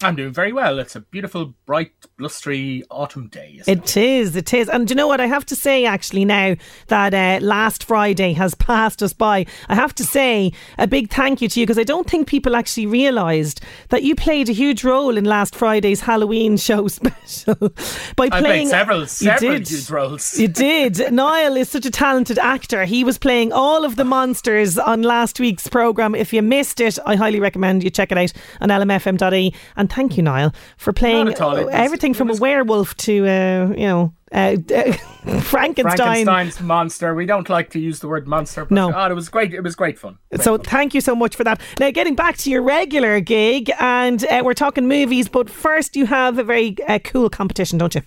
[0.00, 0.78] I'm doing very well.
[0.78, 3.60] It's a beautiful, bright, blustery autumn day.
[3.66, 4.68] It is, it is.
[4.68, 5.20] And do you know what?
[5.20, 6.54] I have to say, actually, now
[6.86, 11.42] that uh, last Friday has passed us by, I have to say a big thank
[11.42, 14.84] you to you because I don't think people actually realised that you played a huge
[14.84, 17.56] role in last Friday's Halloween show special
[18.14, 20.38] by I playing several, several did, huge roles.
[20.38, 20.98] you did.
[21.12, 22.84] Niall is such a talented actor.
[22.84, 26.14] He was playing all of the monsters on last week's programme.
[26.14, 29.52] If you missed it, I highly recommend you check it out on lmfm.e.
[29.76, 34.12] And and thank you, Niall, for playing everything from a werewolf to, uh, you know,
[34.32, 34.56] uh,
[35.40, 35.96] Frankenstein.
[35.96, 37.14] Frankenstein's monster.
[37.14, 38.90] We don't like to use the word monster, but no.
[38.90, 39.54] God, it was great.
[39.54, 40.18] It was great fun.
[40.30, 40.64] Great so fun.
[40.66, 41.60] thank you so much for that.
[41.80, 46.06] Now, getting back to your regular gig, and uh, we're talking movies, but first you
[46.06, 48.02] have a very uh, cool competition, don't you?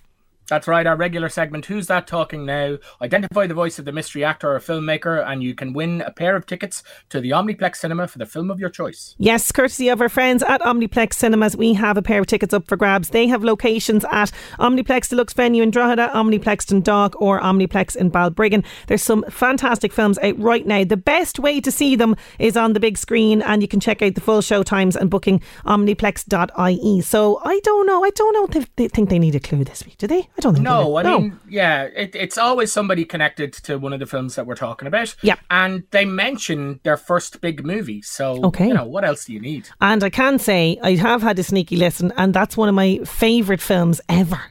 [0.51, 2.77] That's right, our regular segment, Who's That Talking Now?
[3.01, 6.35] Identify the voice of the mystery actor or filmmaker, and you can win a pair
[6.35, 9.15] of tickets to the Omniplex Cinema for the film of your choice.
[9.17, 12.67] Yes, courtesy of our friends at Omniplex Cinemas, we have a pair of tickets up
[12.67, 13.11] for grabs.
[13.11, 18.65] They have locations at Omniplex Deluxe Venue in Drogheda, Omniplex Dundalk, or Omniplex in Balbriggan.
[18.87, 20.83] There's some fantastic films out right now.
[20.83, 24.01] The best way to see them is on the big screen, and you can check
[24.01, 26.99] out the full show times and booking omniplex.ie.
[27.03, 28.03] So I don't know.
[28.03, 30.27] I don't know if they think they need a clue this week, do they?
[30.41, 30.63] Don't think.
[30.63, 31.19] No, I no.
[31.19, 34.87] mean, yeah, it, it's always somebody connected to one of the films that we're talking
[34.87, 35.15] about.
[35.21, 38.01] Yeah, and they mention their first big movie.
[38.01, 39.69] So, okay, you know, what else do you need?
[39.79, 42.99] And I can say I have had a sneaky listen, and that's one of my
[43.05, 44.41] favourite films ever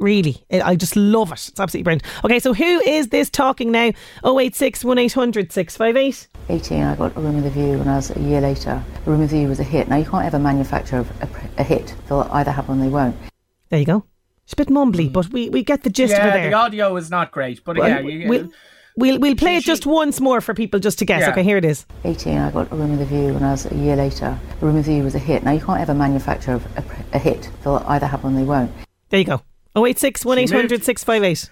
[0.00, 0.44] really.
[0.50, 1.48] I just love it.
[1.48, 2.04] It's absolutely brilliant.
[2.24, 3.92] Okay, so who is this talking now?
[4.24, 6.28] 086 1800 658.
[6.48, 8.82] 18, I got A Room with a View when I was a year later.
[9.06, 9.88] A Room with a View was a hit.
[9.88, 11.94] Now, you can't ever manufacture a, a hit.
[12.08, 13.16] They'll either happen or they won't.
[13.70, 14.04] There you go.
[14.44, 15.12] It's a bit mumbly, hmm.
[15.12, 16.50] but we, we get the gist yeah, of it there.
[16.50, 18.50] the audio is not great, but well, yeah, you, we'll,
[18.96, 21.22] we'll, we'll play it just once more for people just to guess.
[21.22, 21.30] Yeah.
[21.30, 21.86] Okay, here it is.
[22.04, 24.38] 18, I got A Room with a View and I was a year later.
[24.60, 25.42] A Room with a View was a hit.
[25.44, 27.48] Now, you can't ever manufacture a, a hit.
[27.62, 28.70] They'll either happen or they won't.
[29.08, 29.42] There you go.
[29.76, 31.50] 086 1800 658.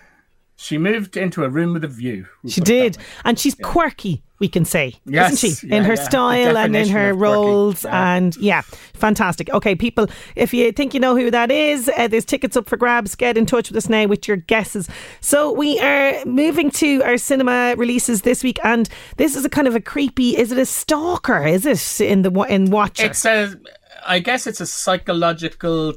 [0.56, 2.26] She moved into a room with a view.
[2.46, 2.98] She did.
[3.24, 3.66] And she's yeah.
[3.66, 5.68] quirky we can say, yes, isn't she?
[5.68, 6.02] Yeah, in her yeah.
[6.02, 8.16] style and in her roles, yeah.
[8.16, 9.48] and yeah, fantastic.
[9.50, 12.76] Okay, people, if you think you know who that is, uh, there's tickets up for
[12.76, 13.14] grabs.
[13.14, 14.88] Get in touch with us now with your guesses.
[15.20, 19.68] So we are moving to our cinema releases this week, and this is a kind
[19.68, 20.36] of a creepy.
[20.36, 21.46] Is it a stalker?
[21.46, 23.06] Is it in the in Watcher?
[23.06, 23.54] It's a.
[24.04, 25.94] I guess it's a psychological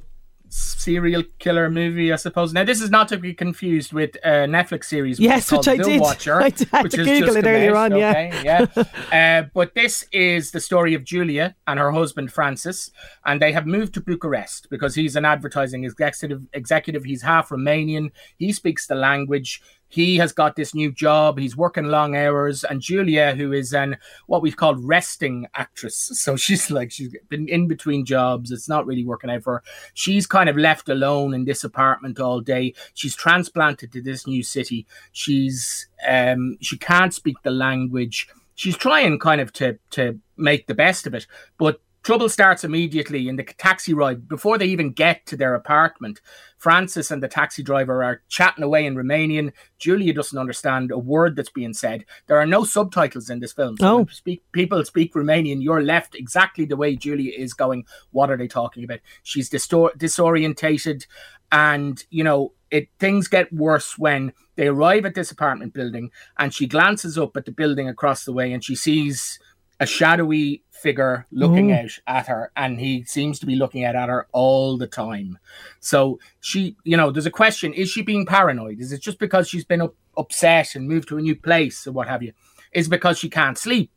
[0.56, 2.54] serial killer movie, I suppose.
[2.54, 5.20] Now, this is not to be confused with a Netflix series.
[5.20, 6.00] Yes, which I did.
[6.00, 7.94] Watcher, I had to Google it earlier on.
[7.94, 9.42] Okay, yeah, yeah.
[9.42, 12.92] uh, but this is the story of Julia and her husband Francis,
[13.26, 16.44] and they have moved to Bucharest because he's an advertising executive.
[16.54, 17.04] Executive.
[17.04, 18.12] He's half Romanian.
[18.38, 21.38] He speaks the language he has got this new job.
[21.38, 26.36] He's working long hours, and Julia, who is an what we've called resting actress, so
[26.36, 28.52] she's like she's been in between jobs.
[28.52, 29.64] It's not really working out for her.
[29.94, 32.74] She's kind of left alone in this apartment all day.
[32.94, 34.86] She's transplanted to this new city.
[35.12, 38.28] She's um, she can't speak the language.
[38.56, 43.28] She's trying kind of to to make the best of it, but trouble starts immediately
[43.28, 46.22] in the taxi ride before they even get to their apartment.
[46.60, 49.52] Francis and the taxi driver are chatting away in Romanian.
[49.80, 52.06] Julia doesn't understand a word that's being said.
[52.28, 53.76] There are no subtitles in this film.
[53.80, 54.06] So oh.
[54.12, 55.64] speak, people speak Romanian.
[55.64, 57.86] You're left exactly the way Julia is going.
[58.12, 59.00] What are they talking about?
[59.24, 61.08] She's distor- disorientated.
[61.52, 66.54] And, you know, it things get worse when they arrive at this apartment building and
[66.54, 69.40] she glances up at the building across the way and she sees
[69.80, 71.84] a shadowy figure looking Mm.
[71.84, 75.38] out at her and he seems to be looking out at her all the time.
[75.80, 78.80] So she you know there's a question is she being paranoid?
[78.80, 81.92] Is it just because she's been up, upset and moved to a new place or
[81.92, 82.34] what have you?
[82.72, 83.92] Is it because she can't sleep?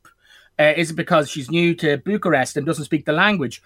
[0.57, 3.61] Uh, is it because she's new to bucharest and doesn't speak the language?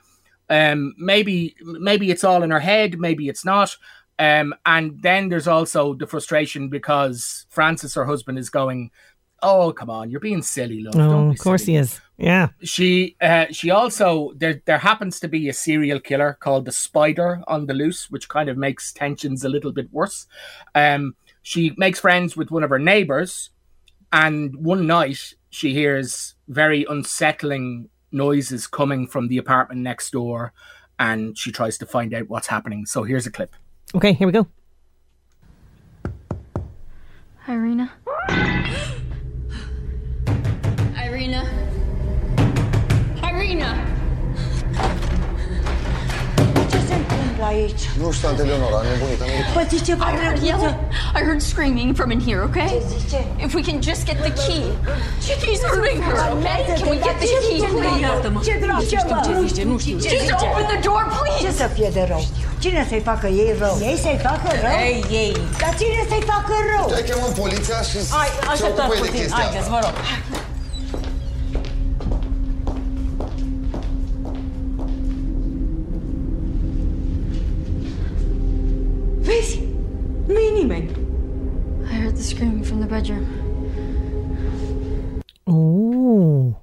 [0.50, 3.76] Um maybe maybe it's all in her head maybe it's not.
[4.20, 8.92] Um and then there's also the frustration because francis her husband is going
[9.44, 12.02] oh come on you're being silly love Don't Oh, of course silly." he is.
[12.18, 12.50] Yeah.
[12.64, 17.42] she uh, she also there there happens to be a serial killer called the spider
[17.48, 20.26] on the loose which kind of makes tensions a little bit worse
[20.76, 23.50] um she makes friends with one of her neighbors
[24.12, 30.54] and one night she hears very unsettling noises coming from the apartment next door
[31.00, 33.54] and she tries to find out what's happening so here's a clip
[33.96, 34.48] Okay, here we go.
[37.48, 37.92] Irina.
[38.30, 38.93] Irina.
[47.58, 47.84] Aici?
[48.02, 49.54] Nu știu, Tante Leonora, am nebunit, am nebunit.
[49.58, 50.78] Păi zice că I heard yelling.
[51.20, 52.70] I heard screaming from in here, okay?
[52.74, 53.20] Ce zice?
[53.46, 54.64] If we can just get the key.
[55.48, 56.60] He's hurting her, okay?
[56.80, 58.02] Can we get the key, please?
[58.48, 59.18] Ce dracu, ce mă?
[59.42, 59.96] Nu știu, nu știu.
[60.16, 61.40] Just open the door, please.
[61.46, 62.24] Ce să fie de rău?
[62.64, 63.76] Cine să-i facă ei rău?
[63.90, 64.78] Ei să-i facă rău?
[64.90, 65.34] Ei, ei.
[65.62, 66.86] Dar cine să-i facă rău?
[66.96, 69.20] Hai, chemăm poliția și Hai, se așteptați ocupă ei de puțin.
[69.22, 69.72] chestia Haideți, asta.
[69.76, 69.96] vă rog.
[83.04, 83.26] Bedroom.
[85.48, 86.56] Oh.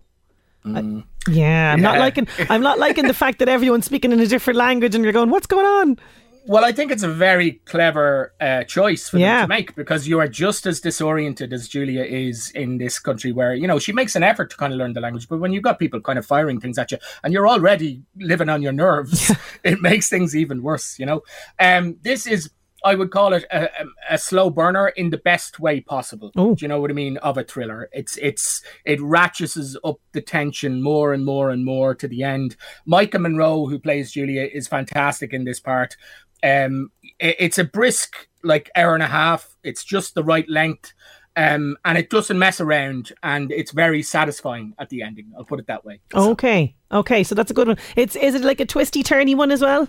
[0.64, 2.26] I- yeah, I'm not liking.
[2.48, 5.28] I'm not liking the fact that everyone's speaking in a different language, and you're going,
[5.30, 5.98] "What's going on?"
[6.46, 9.40] Well, I think it's a very clever uh, choice for Yeah.
[9.40, 13.32] them to make because you are just as disoriented as Julia is in this country,
[13.32, 15.52] where you know she makes an effort to kind of learn the language, but when
[15.52, 18.72] you've got people kind of firing things at you and you're already living on your
[18.72, 19.30] nerves,
[19.62, 20.98] it makes things even worse.
[20.98, 21.20] You know,
[21.58, 22.50] um, this is.
[22.84, 26.30] I would call it a, a, a slow burner in the best way possible.
[26.36, 26.54] Oh.
[26.54, 27.16] Do you know what I mean?
[27.18, 31.94] Of a thriller, it's it's it ratchets up the tension more and more and more
[31.94, 32.56] to the end.
[32.88, 35.96] Maika Monroe, who plays Julia, is fantastic in this part.
[36.42, 36.90] Um,
[37.20, 39.56] i- it's a brisk like hour and a half.
[39.62, 40.94] It's just the right length,
[41.36, 45.30] um, and it doesn't mess around, and it's very satisfying at the ending.
[45.36, 46.00] I'll put it that way.
[46.14, 47.76] Okay, okay, so that's a good one.
[47.96, 49.86] It's is it like a twisty turny one as well?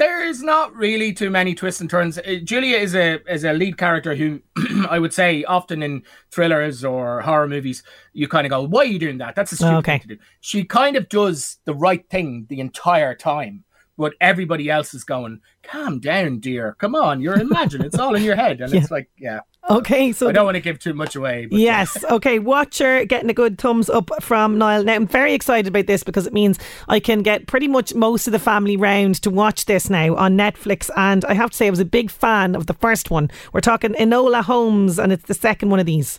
[0.00, 2.16] There's not really too many twists and turns.
[2.16, 4.40] Uh, Julia is a is a lead character who
[4.88, 7.82] I would say often in thrillers or horror movies
[8.14, 9.34] you kind of go, "Why are you doing that?
[9.36, 9.98] That's a stupid Okay.
[9.98, 13.64] thing to do." She kind of does the right thing the entire time,
[13.98, 16.76] but everybody else is going, "Calm down, dear.
[16.78, 19.40] Come on, you're imagine it's all in your head," and it's like, yeah.
[19.70, 21.46] Okay, so I don't want to give too much away.
[21.46, 22.04] But Yes.
[22.04, 22.40] Okay.
[22.40, 24.82] Watcher getting a good thumbs up from Niall.
[24.82, 28.26] Now I'm very excited about this because it means I can get pretty much most
[28.26, 30.90] of the family round to watch this now on Netflix.
[30.96, 33.30] And I have to say, I was a big fan of the first one.
[33.52, 36.18] We're talking Enola Holmes, and it's the second one of these.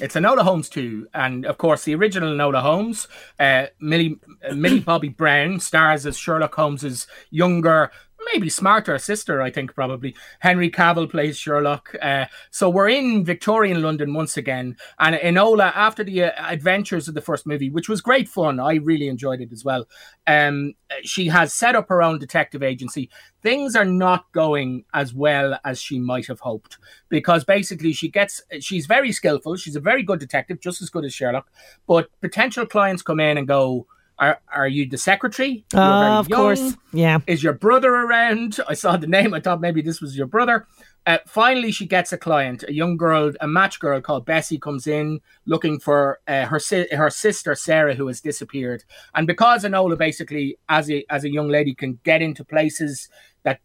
[0.00, 3.06] It's Enola Holmes 2, and of course the original Enola Holmes,
[3.38, 7.90] uh, Millie uh, Millie Bobby Brown stars as Sherlock Holmes's younger,
[8.32, 9.40] maybe smarter sister.
[9.40, 11.94] I think probably Henry Cavill plays Sherlock.
[12.00, 17.14] Uh, so we're in Victorian London once again, and Enola, after the uh, adventures of
[17.14, 19.86] the first movie, which was great fun, I really enjoyed it as well.
[20.26, 23.10] Um, she has set up her own detective agency.
[23.42, 26.78] Things are not going as well as she might have hoped
[27.08, 29.56] because basically she gets she's very skillful.
[29.56, 31.50] She's a very good detective, just as good as Sherlock.
[31.86, 33.86] But potential clients come in and go,
[34.20, 35.64] "Are are you the secretary?
[35.72, 36.76] Very of course.
[36.92, 37.18] Yeah.
[37.26, 38.60] Is your brother around?
[38.68, 39.34] I saw the name.
[39.34, 40.66] I thought maybe this was your brother.
[41.06, 44.86] Uh, finally, she gets a client, a young girl, a match girl called Bessie, comes
[44.86, 48.84] in looking for uh, her si- her sister Sarah, who has disappeared.
[49.14, 53.08] And because Enola basically, as a as a young lady, can get into places
[53.44, 53.60] that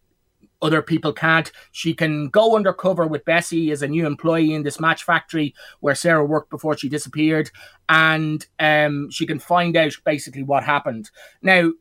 [0.62, 1.52] other people can't.
[1.72, 5.96] She can go undercover with Bessie as a new employee in this match factory where
[5.96, 7.52] Sarah worked before she disappeared,
[7.90, 11.10] and um, she can find out basically what happened.
[11.42, 11.72] Now,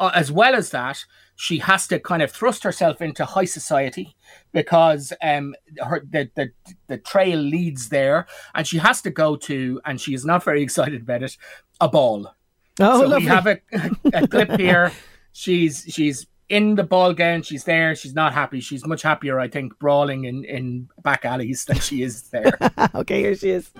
[0.00, 1.04] uh, as well as that,
[1.36, 4.16] she has to kind of thrust herself into high society
[4.52, 6.50] because um, her the, the
[6.88, 10.62] the trail leads there, and she has to go to, and she is not very
[10.64, 11.36] excited about it,
[11.80, 12.34] a ball.
[12.80, 13.18] Oh, so lovely.
[13.18, 13.60] we have a,
[14.14, 14.92] a clip here.
[15.34, 17.42] She's she's in the ball gown.
[17.42, 17.96] She's there.
[17.96, 18.60] She's not happy.
[18.60, 22.52] She's much happier, I think, brawling in in back alleys than she is there.
[22.94, 23.70] okay, here she is.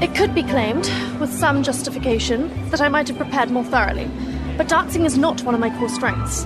[0.00, 4.08] It could be claimed, with some justification, that I might have prepared more thoroughly,
[4.56, 6.44] but dancing is not one of my core strengths.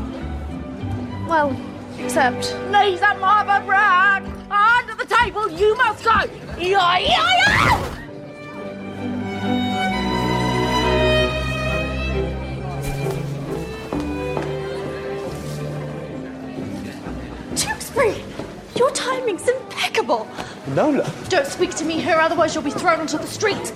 [1.28, 1.54] Well,
[1.98, 2.54] except.
[2.70, 4.24] Lisa Marva Bragg!
[4.50, 6.20] Under the table, you must go!
[6.58, 8.07] Yeah, yeah, yeah!
[18.76, 20.28] Your timing's impeccable!
[20.68, 21.11] Nola.
[21.28, 23.72] Don't speak to me here, otherwise you'll be thrown onto the street.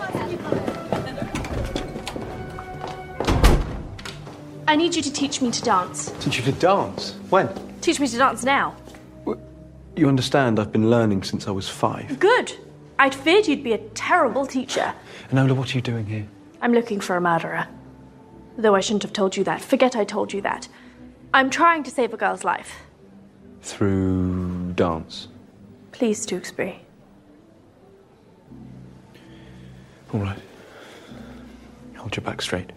[4.68, 6.12] I need you to teach me to dance.
[6.20, 7.16] Teach you to dance?
[7.31, 7.49] When?
[7.81, 8.77] Teach me to dance now.
[9.97, 12.18] You understand, I've been learning since I was five.
[12.18, 12.57] Good.
[12.99, 14.95] I'd feared you'd be a terrible teacher.
[15.33, 16.27] Nola, what are you doing here?
[16.61, 17.66] I'm looking for a murderer.
[18.57, 19.61] Though I shouldn't have told you that.
[19.61, 20.68] Forget I told you that.
[21.35, 22.83] I'm trying to save a girl's life.
[23.73, 25.29] Through dance.
[25.93, 26.77] Please, Tewkesbury.
[30.12, 30.39] All right.
[31.97, 32.70] Hold your back straight.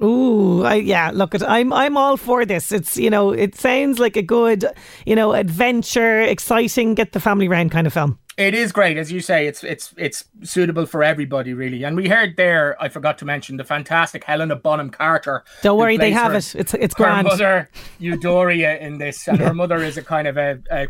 [0.00, 1.10] Ooh, I, yeah.
[1.12, 2.70] Look, at I'm I'm all for this.
[2.70, 4.64] It's you know, it sounds like a good,
[5.06, 8.20] you know, adventure, exciting, get the family round kind of film.
[8.36, 9.46] It is great, as you say.
[9.46, 11.84] It's it's it's suitable for everybody, really.
[11.84, 15.44] And we heard there, I forgot to mention the fantastic Helena Bonham Carter.
[15.62, 16.54] Don't worry, they have her- it.
[16.56, 17.28] It's it's Her grand.
[17.28, 17.70] mother,
[18.00, 19.48] Eudoria, in this, and Yeah.
[19.48, 20.88] her mother is a kind of a, a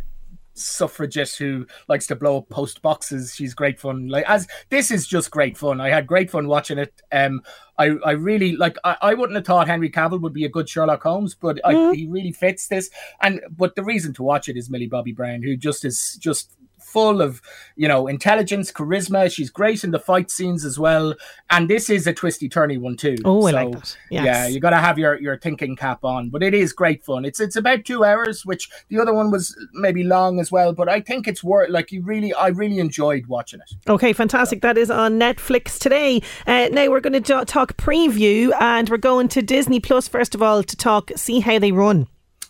[0.57, 3.35] suffragette who likes to blow up post boxes.
[3.35, 4.09] She's great fun.
[4.09, 5.81] Like as this is just great fun.
[5.81, 6.95] I had great fun watching it.
[7.13, 7.43] Um,
[7.79, 8.77] I I really like.
[8.85, 11.75] I, I wouldn't have thought Henry Cavill would be a good Sherlock Holmes, but I,
[11.75, 11.95] Mm-hmm.
[11.95, 12.89] he really fits this.
[13.21, 16.57] And but the reason to watch it is Millie Bobby Brown, who just is just
[16.95, 17.43] full of
[17.77, 21.15] you know intelligence charisma she's great in the fight scenes as well
[21.51, 23.97] and this is a twisty turny one too Oh, I like that.
[24.11, 24.25] Yes.
[24.25, 27.25] yeah you got to have your your thinking cap on but it is great fun
[27.25, 30.89] it's it's about two hours which the other one was maybe long as well but
[30.89, 34.61] i think it's worth like you really i really enjoyed watching it Okay, fantastic.
[34.63, 36.23] That is on Netflix today.
[36.47, 40.43] Uh, now we're going to talk preview, and we're going to Disney Plus first of
[40.43, 42.07] all to talk see how they run.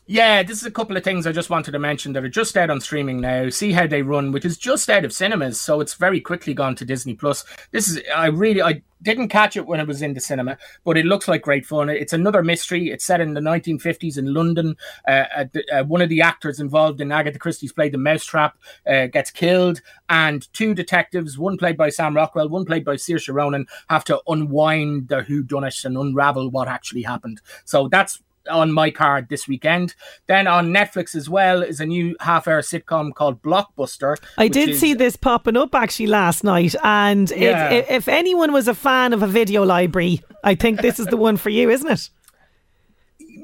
[0.07, 2.59] Yeah, this is a couple of things I just wanted to mention that are just
[2.59, 3.48] out on streaming now.
[3.48, 6.74] See how they run, which is just out of cinemas, so it's very quickly gone
[6.76, 7.42] to Disney Plus.
[7.70, 10.98] This is I really I didn't catch it when it was in the cinema, but
[10.98, 11.88] it looks like great fun.
[11.88, 12.90] It's another mystery.
[12.90, 14.76] It's set in the 1950s in London.
[15.09, 19.07] Uh, uh, uh, one of the actors involved in Agatha Christie's play The Mousetrap uh,
[19.07, 19.80] gets killed,
[20.11, 24.20] and two detectives, one played by Sam Rockwell, one played by Saoirse Ronan, have to
[24.28, 27.40] unwind the whodunit and unravel what actually happened.
[27.64, 28.20] So that's
[28.51, 29.95] on my card this weekend.
[30.26, 34.16] Then on Netflix as well is a new half-hour sitcom called Blockbuster.
[34.38, 37.70] I did is- see this popping up actually last night, and Yeah.
[37.70, 41.16] if, if anyone was a fan of a video library, I think this is the
[41.16, 42.11] one for you, isn't it?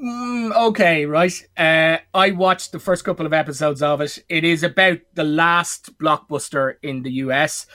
[0.03, 1.33] Mm, okay, right.
[1.57, 4.19] Uh, I watched the first couple of episodes of it.
[4.29, 7.67] It is about the last blockbuster in the US.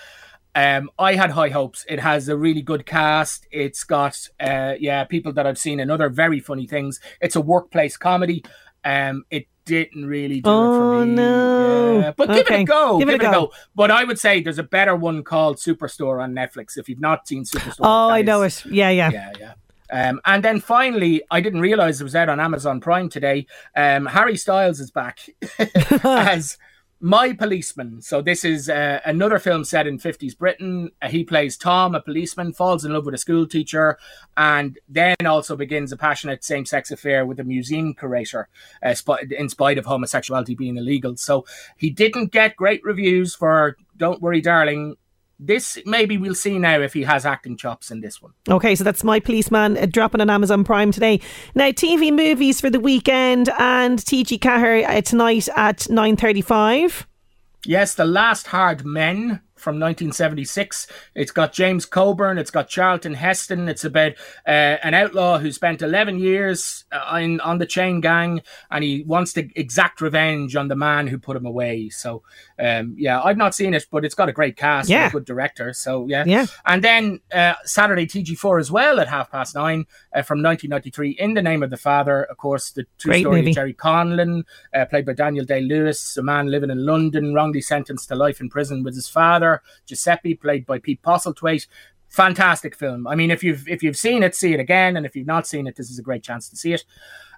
[0.56, 1.84] Um, I had high hopes.
[1.88, 3.46] It has a really good cast.
[3.50, 6.98] It's got, uh, yeah, people that I've seen in other very funny things.
[7.20, 8.42] It's a workplace comedy.
[8.82, 11.14] Um, it didn't really do it Oh, for me.
[11.14, 11.98] no.
[12.00, 12.98] Yeah, but give it a go.
[12.98, 13.52] Give it a go.
[13.74, 16.78] But I would say there's a better one called Superstore on Netflix.
[16.78, 18.72] If you've not seen Superstore, Oh, I know is- it.
[18.72, 19.10] Yeah, yeah.
[19.10, 19.52] yeah, yeah.
[19.90, 23.46] Um, and then finally, I didn't realize it was out on Amazon Prime today.
[23.76, 25.20] Um, Harry Styles is back
[26.04, 26.58] as
[27.00, 28.00] my policeman.
[28.00, 30.90] So this is uh, another film set in 50s Britain.
[31.02, 33.98] Uh, he plays Tom, a policeman, falls in love with a school teacher,
[34.36, 38.48] and then also begins a passionate same-sex affair with a museum curator,
[38.82, 41.16] uh, sp- in spite of homosexuality being illegal.
[41.16, 41.44] So
[41.76, 44.96] he didn't get great reviews for "Don't Worry, Darling."
[45.38, 48.32] This maybe we'll see now if he has acting chops in this one.
[48.48, 51.20] Okay, so that's My Policeman uh, dropping on Amazon Prime today.
[51.54, 57.04] Now, TV movies for the weekend and TG4 uh, tonight at 9.35.
[57.66, 60.86] Yes, The Last Hard Men from 1976.
[61.14, 63.68] It's got James Coburn, it's got Charlton Heston.
[63.68, 64.12] It's about
[64.46, 64.50] uh,
[64.82, 69.32] an outlaw who spent 11 years uh, in, on the chain gang and he wants
[69.34, 71.88] to exact revenge on the man who put him away.
[71.88, 72.22] So,
[72.58, 75.08] um, yeah, I've not seen it, but it's got a great cast and Yeah.
[75.08, 75.72] a good director.
[75.72, 76.24] So, yeah.
[76.26, 76.46] Yeah.
[76.64, 81.10] And then uh, Saturday TG4 as well at half past nine uh, from 1993.
[81.18, 83.50] In the Name of the Father, of course, the true Great story movie.
[83.50, 84.44] of Gerry Conlon,
[84.74, 88.40] uh, played by Daniel Day Lewis, a man living in London, wrongly sentenced to life
[88.40, 89.45] in prison with his father,
[89.86, 91.66] Giuseppe, played by Pete Postlethwaite.
[92.08, 93.06] Fantastic film.
[93.06, 95.46] I mean, if you've if you've seen it, see it again, and if you've not
[95.46, 96.84] seen it, this is a great chance to see it.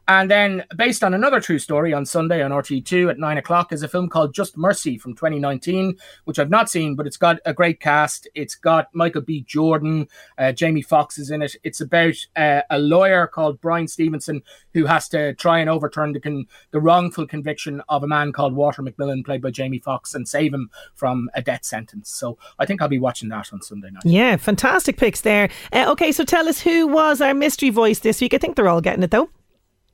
[0.08, 3.82] And then, based on another true story on Sunday on RTÉ2 at nine o'clock, is
[3.82, 7.52] a film called Just Mercy from 2019, which I've not seen, but it's got a
[7.52, 8.26] great cast.
[8.34, 9.42] It's got Michael B.
[9.46, 11.56] Jordan, uh, Jamie Foxx is in it.
[11.62, 14.42] It's about uh, a lawyer called Bryan Stevenson
[14.72, 18.54] who has to try and overturn the, con- the wrongful conviction of a man called
[18.54, 22.08] Walter McMillian, played by Jamie Foxx, and save him from a death sentence.
[22.08, 24.06] So I think I'll be watching that on Sunday night.
[24.06, 25.50] Yeah, fantastic picks there.
[25.70, 28.32] Uh, okay, so tell us who was our mystery voice this week.
[28.32, 29.28] I think they're all getting it though.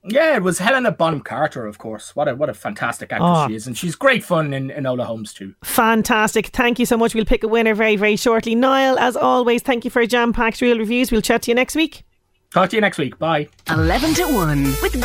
[0.07, 2.15] Yeah, it was Helena Bonham Carter, of course.
[2.15, 3.47] What a what a fantastic actress Oh.
[3.47, 5.55] she is, and she's great fun in Enola Holmes too.
[5.63, 6.47] Fantastic.
[6.47, 7.15] Thank you so much.
[7.15, 8.53] We'll pick a winner very, very shortly.
[8.53, 11.11] Niall, as always, thank you for a jam packed real reviews.
[11.11, 12.03] We'll chat to you next week.
[12.51, 13.17] Talk to you next week.
[13.17, 13.49] Bye.
[13.69, 14.95] 11 to 1 with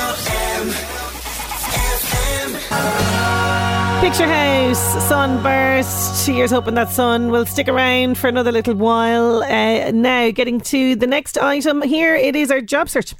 [4.01, 6.27] Picture House, Sunburst.
[6.27, 9.43] Here's hoping that sun will stick around for another little while.
[9.43, 13.15] Uh, now, getting to the next item here, it is our job search.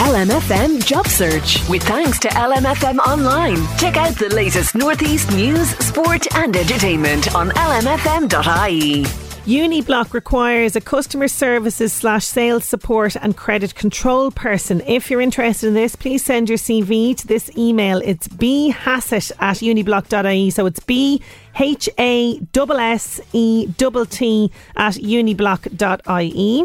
[0.00, 3.56] LMFM Job Search with thanks to LMFM Online.
[3.78, 9.04] Check out the latest Northeast news, sport, and entertainment on lmfm.ie.
[9.46, 14.80] Uniblock requires a customer services slash sales support and credit control person.
[14.86, 18.00] If you're interested in this, please send your CV to this email.
[18.04, 20.50] It's bhassett at uniblock.ie.
[20.50, 21.20] So it's B
[21.58, 26.64] H A S S E T T at uniblock.ie.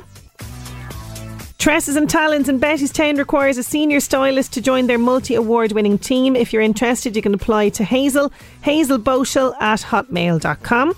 [1.58, 5.98] Tresses and Talents in Bettystown requires a senior stylist to join their multi award winning
[5.98, 6.36] team.
[6.36, 8.32] If you're interested, you can apply to Hazel,
[8.64, 10.96] hazelboschel at hotmail.com.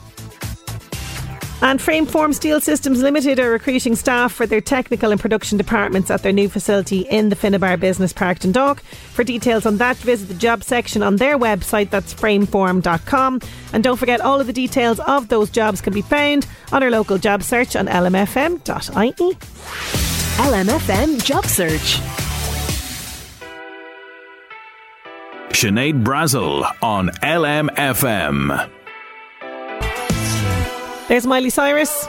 [1.62, 6.24] And Frameform Steel Systems Limited are recruiting staff for their technical and production departments at
[6.24, 8.80] their new facility in the Finnabair Business Park Dundalk.
[8.82, 13.42] For details on that, visit the job section on their website, that's frameform.com.
[13.74, 16.92] And don't forget, all of the details of those jobs can be found on our
[16.92, 19.38] local job search on lmfm.ie.
[20.40, 22.00] LMFM Job Search.
[25.50, 28.70] Sinead Brazel on LMFM.
[31.10, 32.08] There's Miley Cyrus.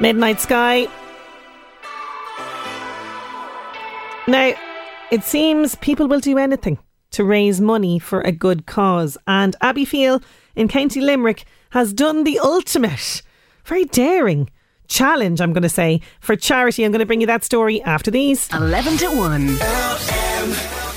[0.00, 0.86] Midnight Sky.
[4.28, 4.52] Now,
[5.10, 6.78] it seems people will do anything
[7.12, 9.16] to raise money for a good cause.
[9.26, 10.22] And Abbeyfeale
[10.56, 13.22] in County Limerick has done the ultimate,
[13.64, 14.50] very daring
[14.92, 16.84] challenge, I'm going to say, for charity.
[16.84, 18.48] I'm going to bring you that story after these.
[18.52, 20.91] 11 to 1.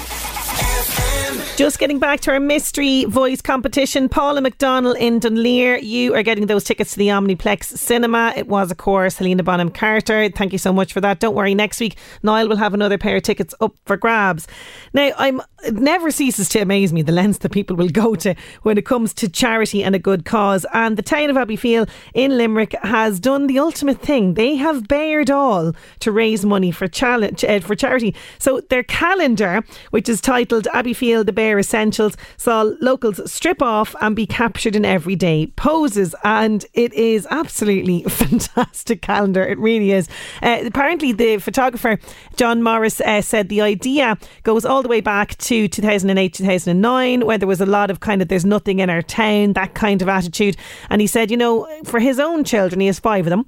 [1.56, 4.10] Just getting back to our mystery voice competition.
[4.10, 8.34] Paula McDonnell in Dunleer, you are getting those tickets to the Omniplex Cinema.
[8.36, 10.28] It was, of course, Helena Bonham Carter.
[10.28, 11.22] Thank you so much for that.
[11.22, 14.48] Don't worry, next week, Niall will have another pair of tickets up for grabs.
[14.94, 18.36] Now, I'm it never ceases to amaze me the lengths that people will go to
[18.62, 20.66] when it comes to charity and a good cause.
[20.74, 24.36] And the town of Abbeyfeale in Limerick has done the ultimate thing.
[24.36, 28.16] They have bared all to raise money for uh, for charity.
[28.38, 34.16] So their calendar, which is titled Abbeyfeale the Bare Essentials, saw locals strip off and
[34.16, 39.44] be captured in everyday poses, and it is absolutely fantastic calendar.
[39.44, 40.10] It really is.
[40.42, 42.00] Uh, apparently, the photographer
[42.36, 47.38] John Morris uh, said the idea goes all the way back to 2008, 2009, where
[47.38, 50.10] there was a lot of kind of there's nothing in our town, that kind of
[50.10, 50.58] attitude.
[50.90, 53.46] And he said, you know, for his own children, he has five of them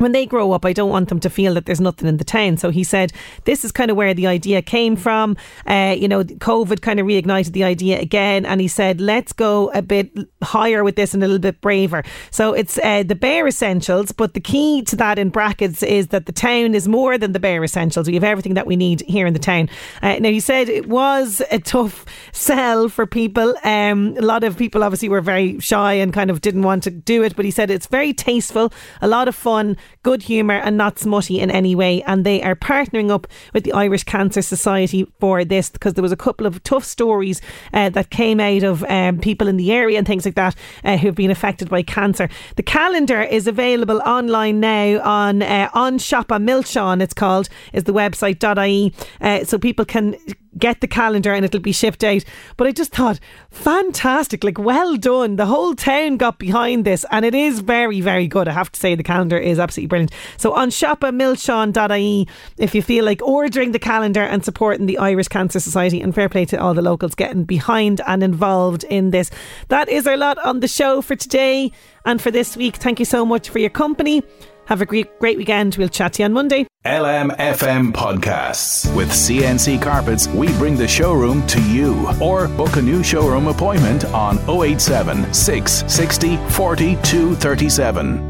[0.00, 2.24] when they grow up, I don't want them to feel that there's nothing in the
[2.24, 2.56] town.
[2.56, 3.12] So he said,
[3.44, 5.36] this is kind of where the idea came from.
[5.66, 8.46] Uh, you know, COVID kind of reignited the idea again.
[8.46, 10.10] And he said, let's go a bit
[10.42, 12.02] higher with this and a little bit braver.
[12.30, 16.24] So it's uh, the bare essentials, but the key to that in brackets is that
[16.24, 18.08] the town is more than the bare essentials.
[18.08, 19.68] We have everything that we need here in the town.
[20.00, 23.54] Uh, now, he said it was a tough sell for people.
[23.64, 26.90] Um, a lot of people obviously were very shy and kind of didn't want to
[26.90, 28.72] do it, but he said it's very tasteful,
[29.02, 32.02] a lot of fun good humour and not smutty in any way.
[32.02, 36.12] And they are partnering up with the Irish Cancer Society for this because there was
[36.12, 37.40] a couple of tough stories
[37.72, 40.96] uh, that came out of um, people in the area and things like that uh,
[40.96, 42.28] who've been affected by cancer.
[42.56, 47.92] The calendar is available online now on uh, on Shoppa Milchon, it's called, is the
[47.92, 48.92] website.ie.
[49.20, 50.16] Uh, so people can
[50.58, 52.24] get the calendar and it'll be shipped out.
[52.56, 53.20] But I just thought,
[53.50, 55.36] fantastic, like well done.
[55.36, 58.48] The whole town got behind this and it is very, very good.
[58.48, 60.12] I have to say the calendar is absolutely brilliant.
[60.36, 62.28] So on shoppamilchon.ie,
[62.58, 66.28] if you feel like ordering the calendar and supporting the Irish Cancer Society and fair
[66.28, 69.30] play to all the locals getting behind and involved in this.
[69.68, 71.72] That is our lot on the show for today
[72.04, 72.76] and for this week.
[72.76, 74.22] Thank you so much for your company.
[74.70, 75.74] Have a great, great weekend.
[75.74, 76.64] We'll chat to you on Monday.
[76.84, 78.94] LMFM Podcasts.
[78.94, 82.08] With CNC Carpets, we bring the showroom to you.
[82.22, 88.29] Or book a new showroom appointment on 087 660 4237.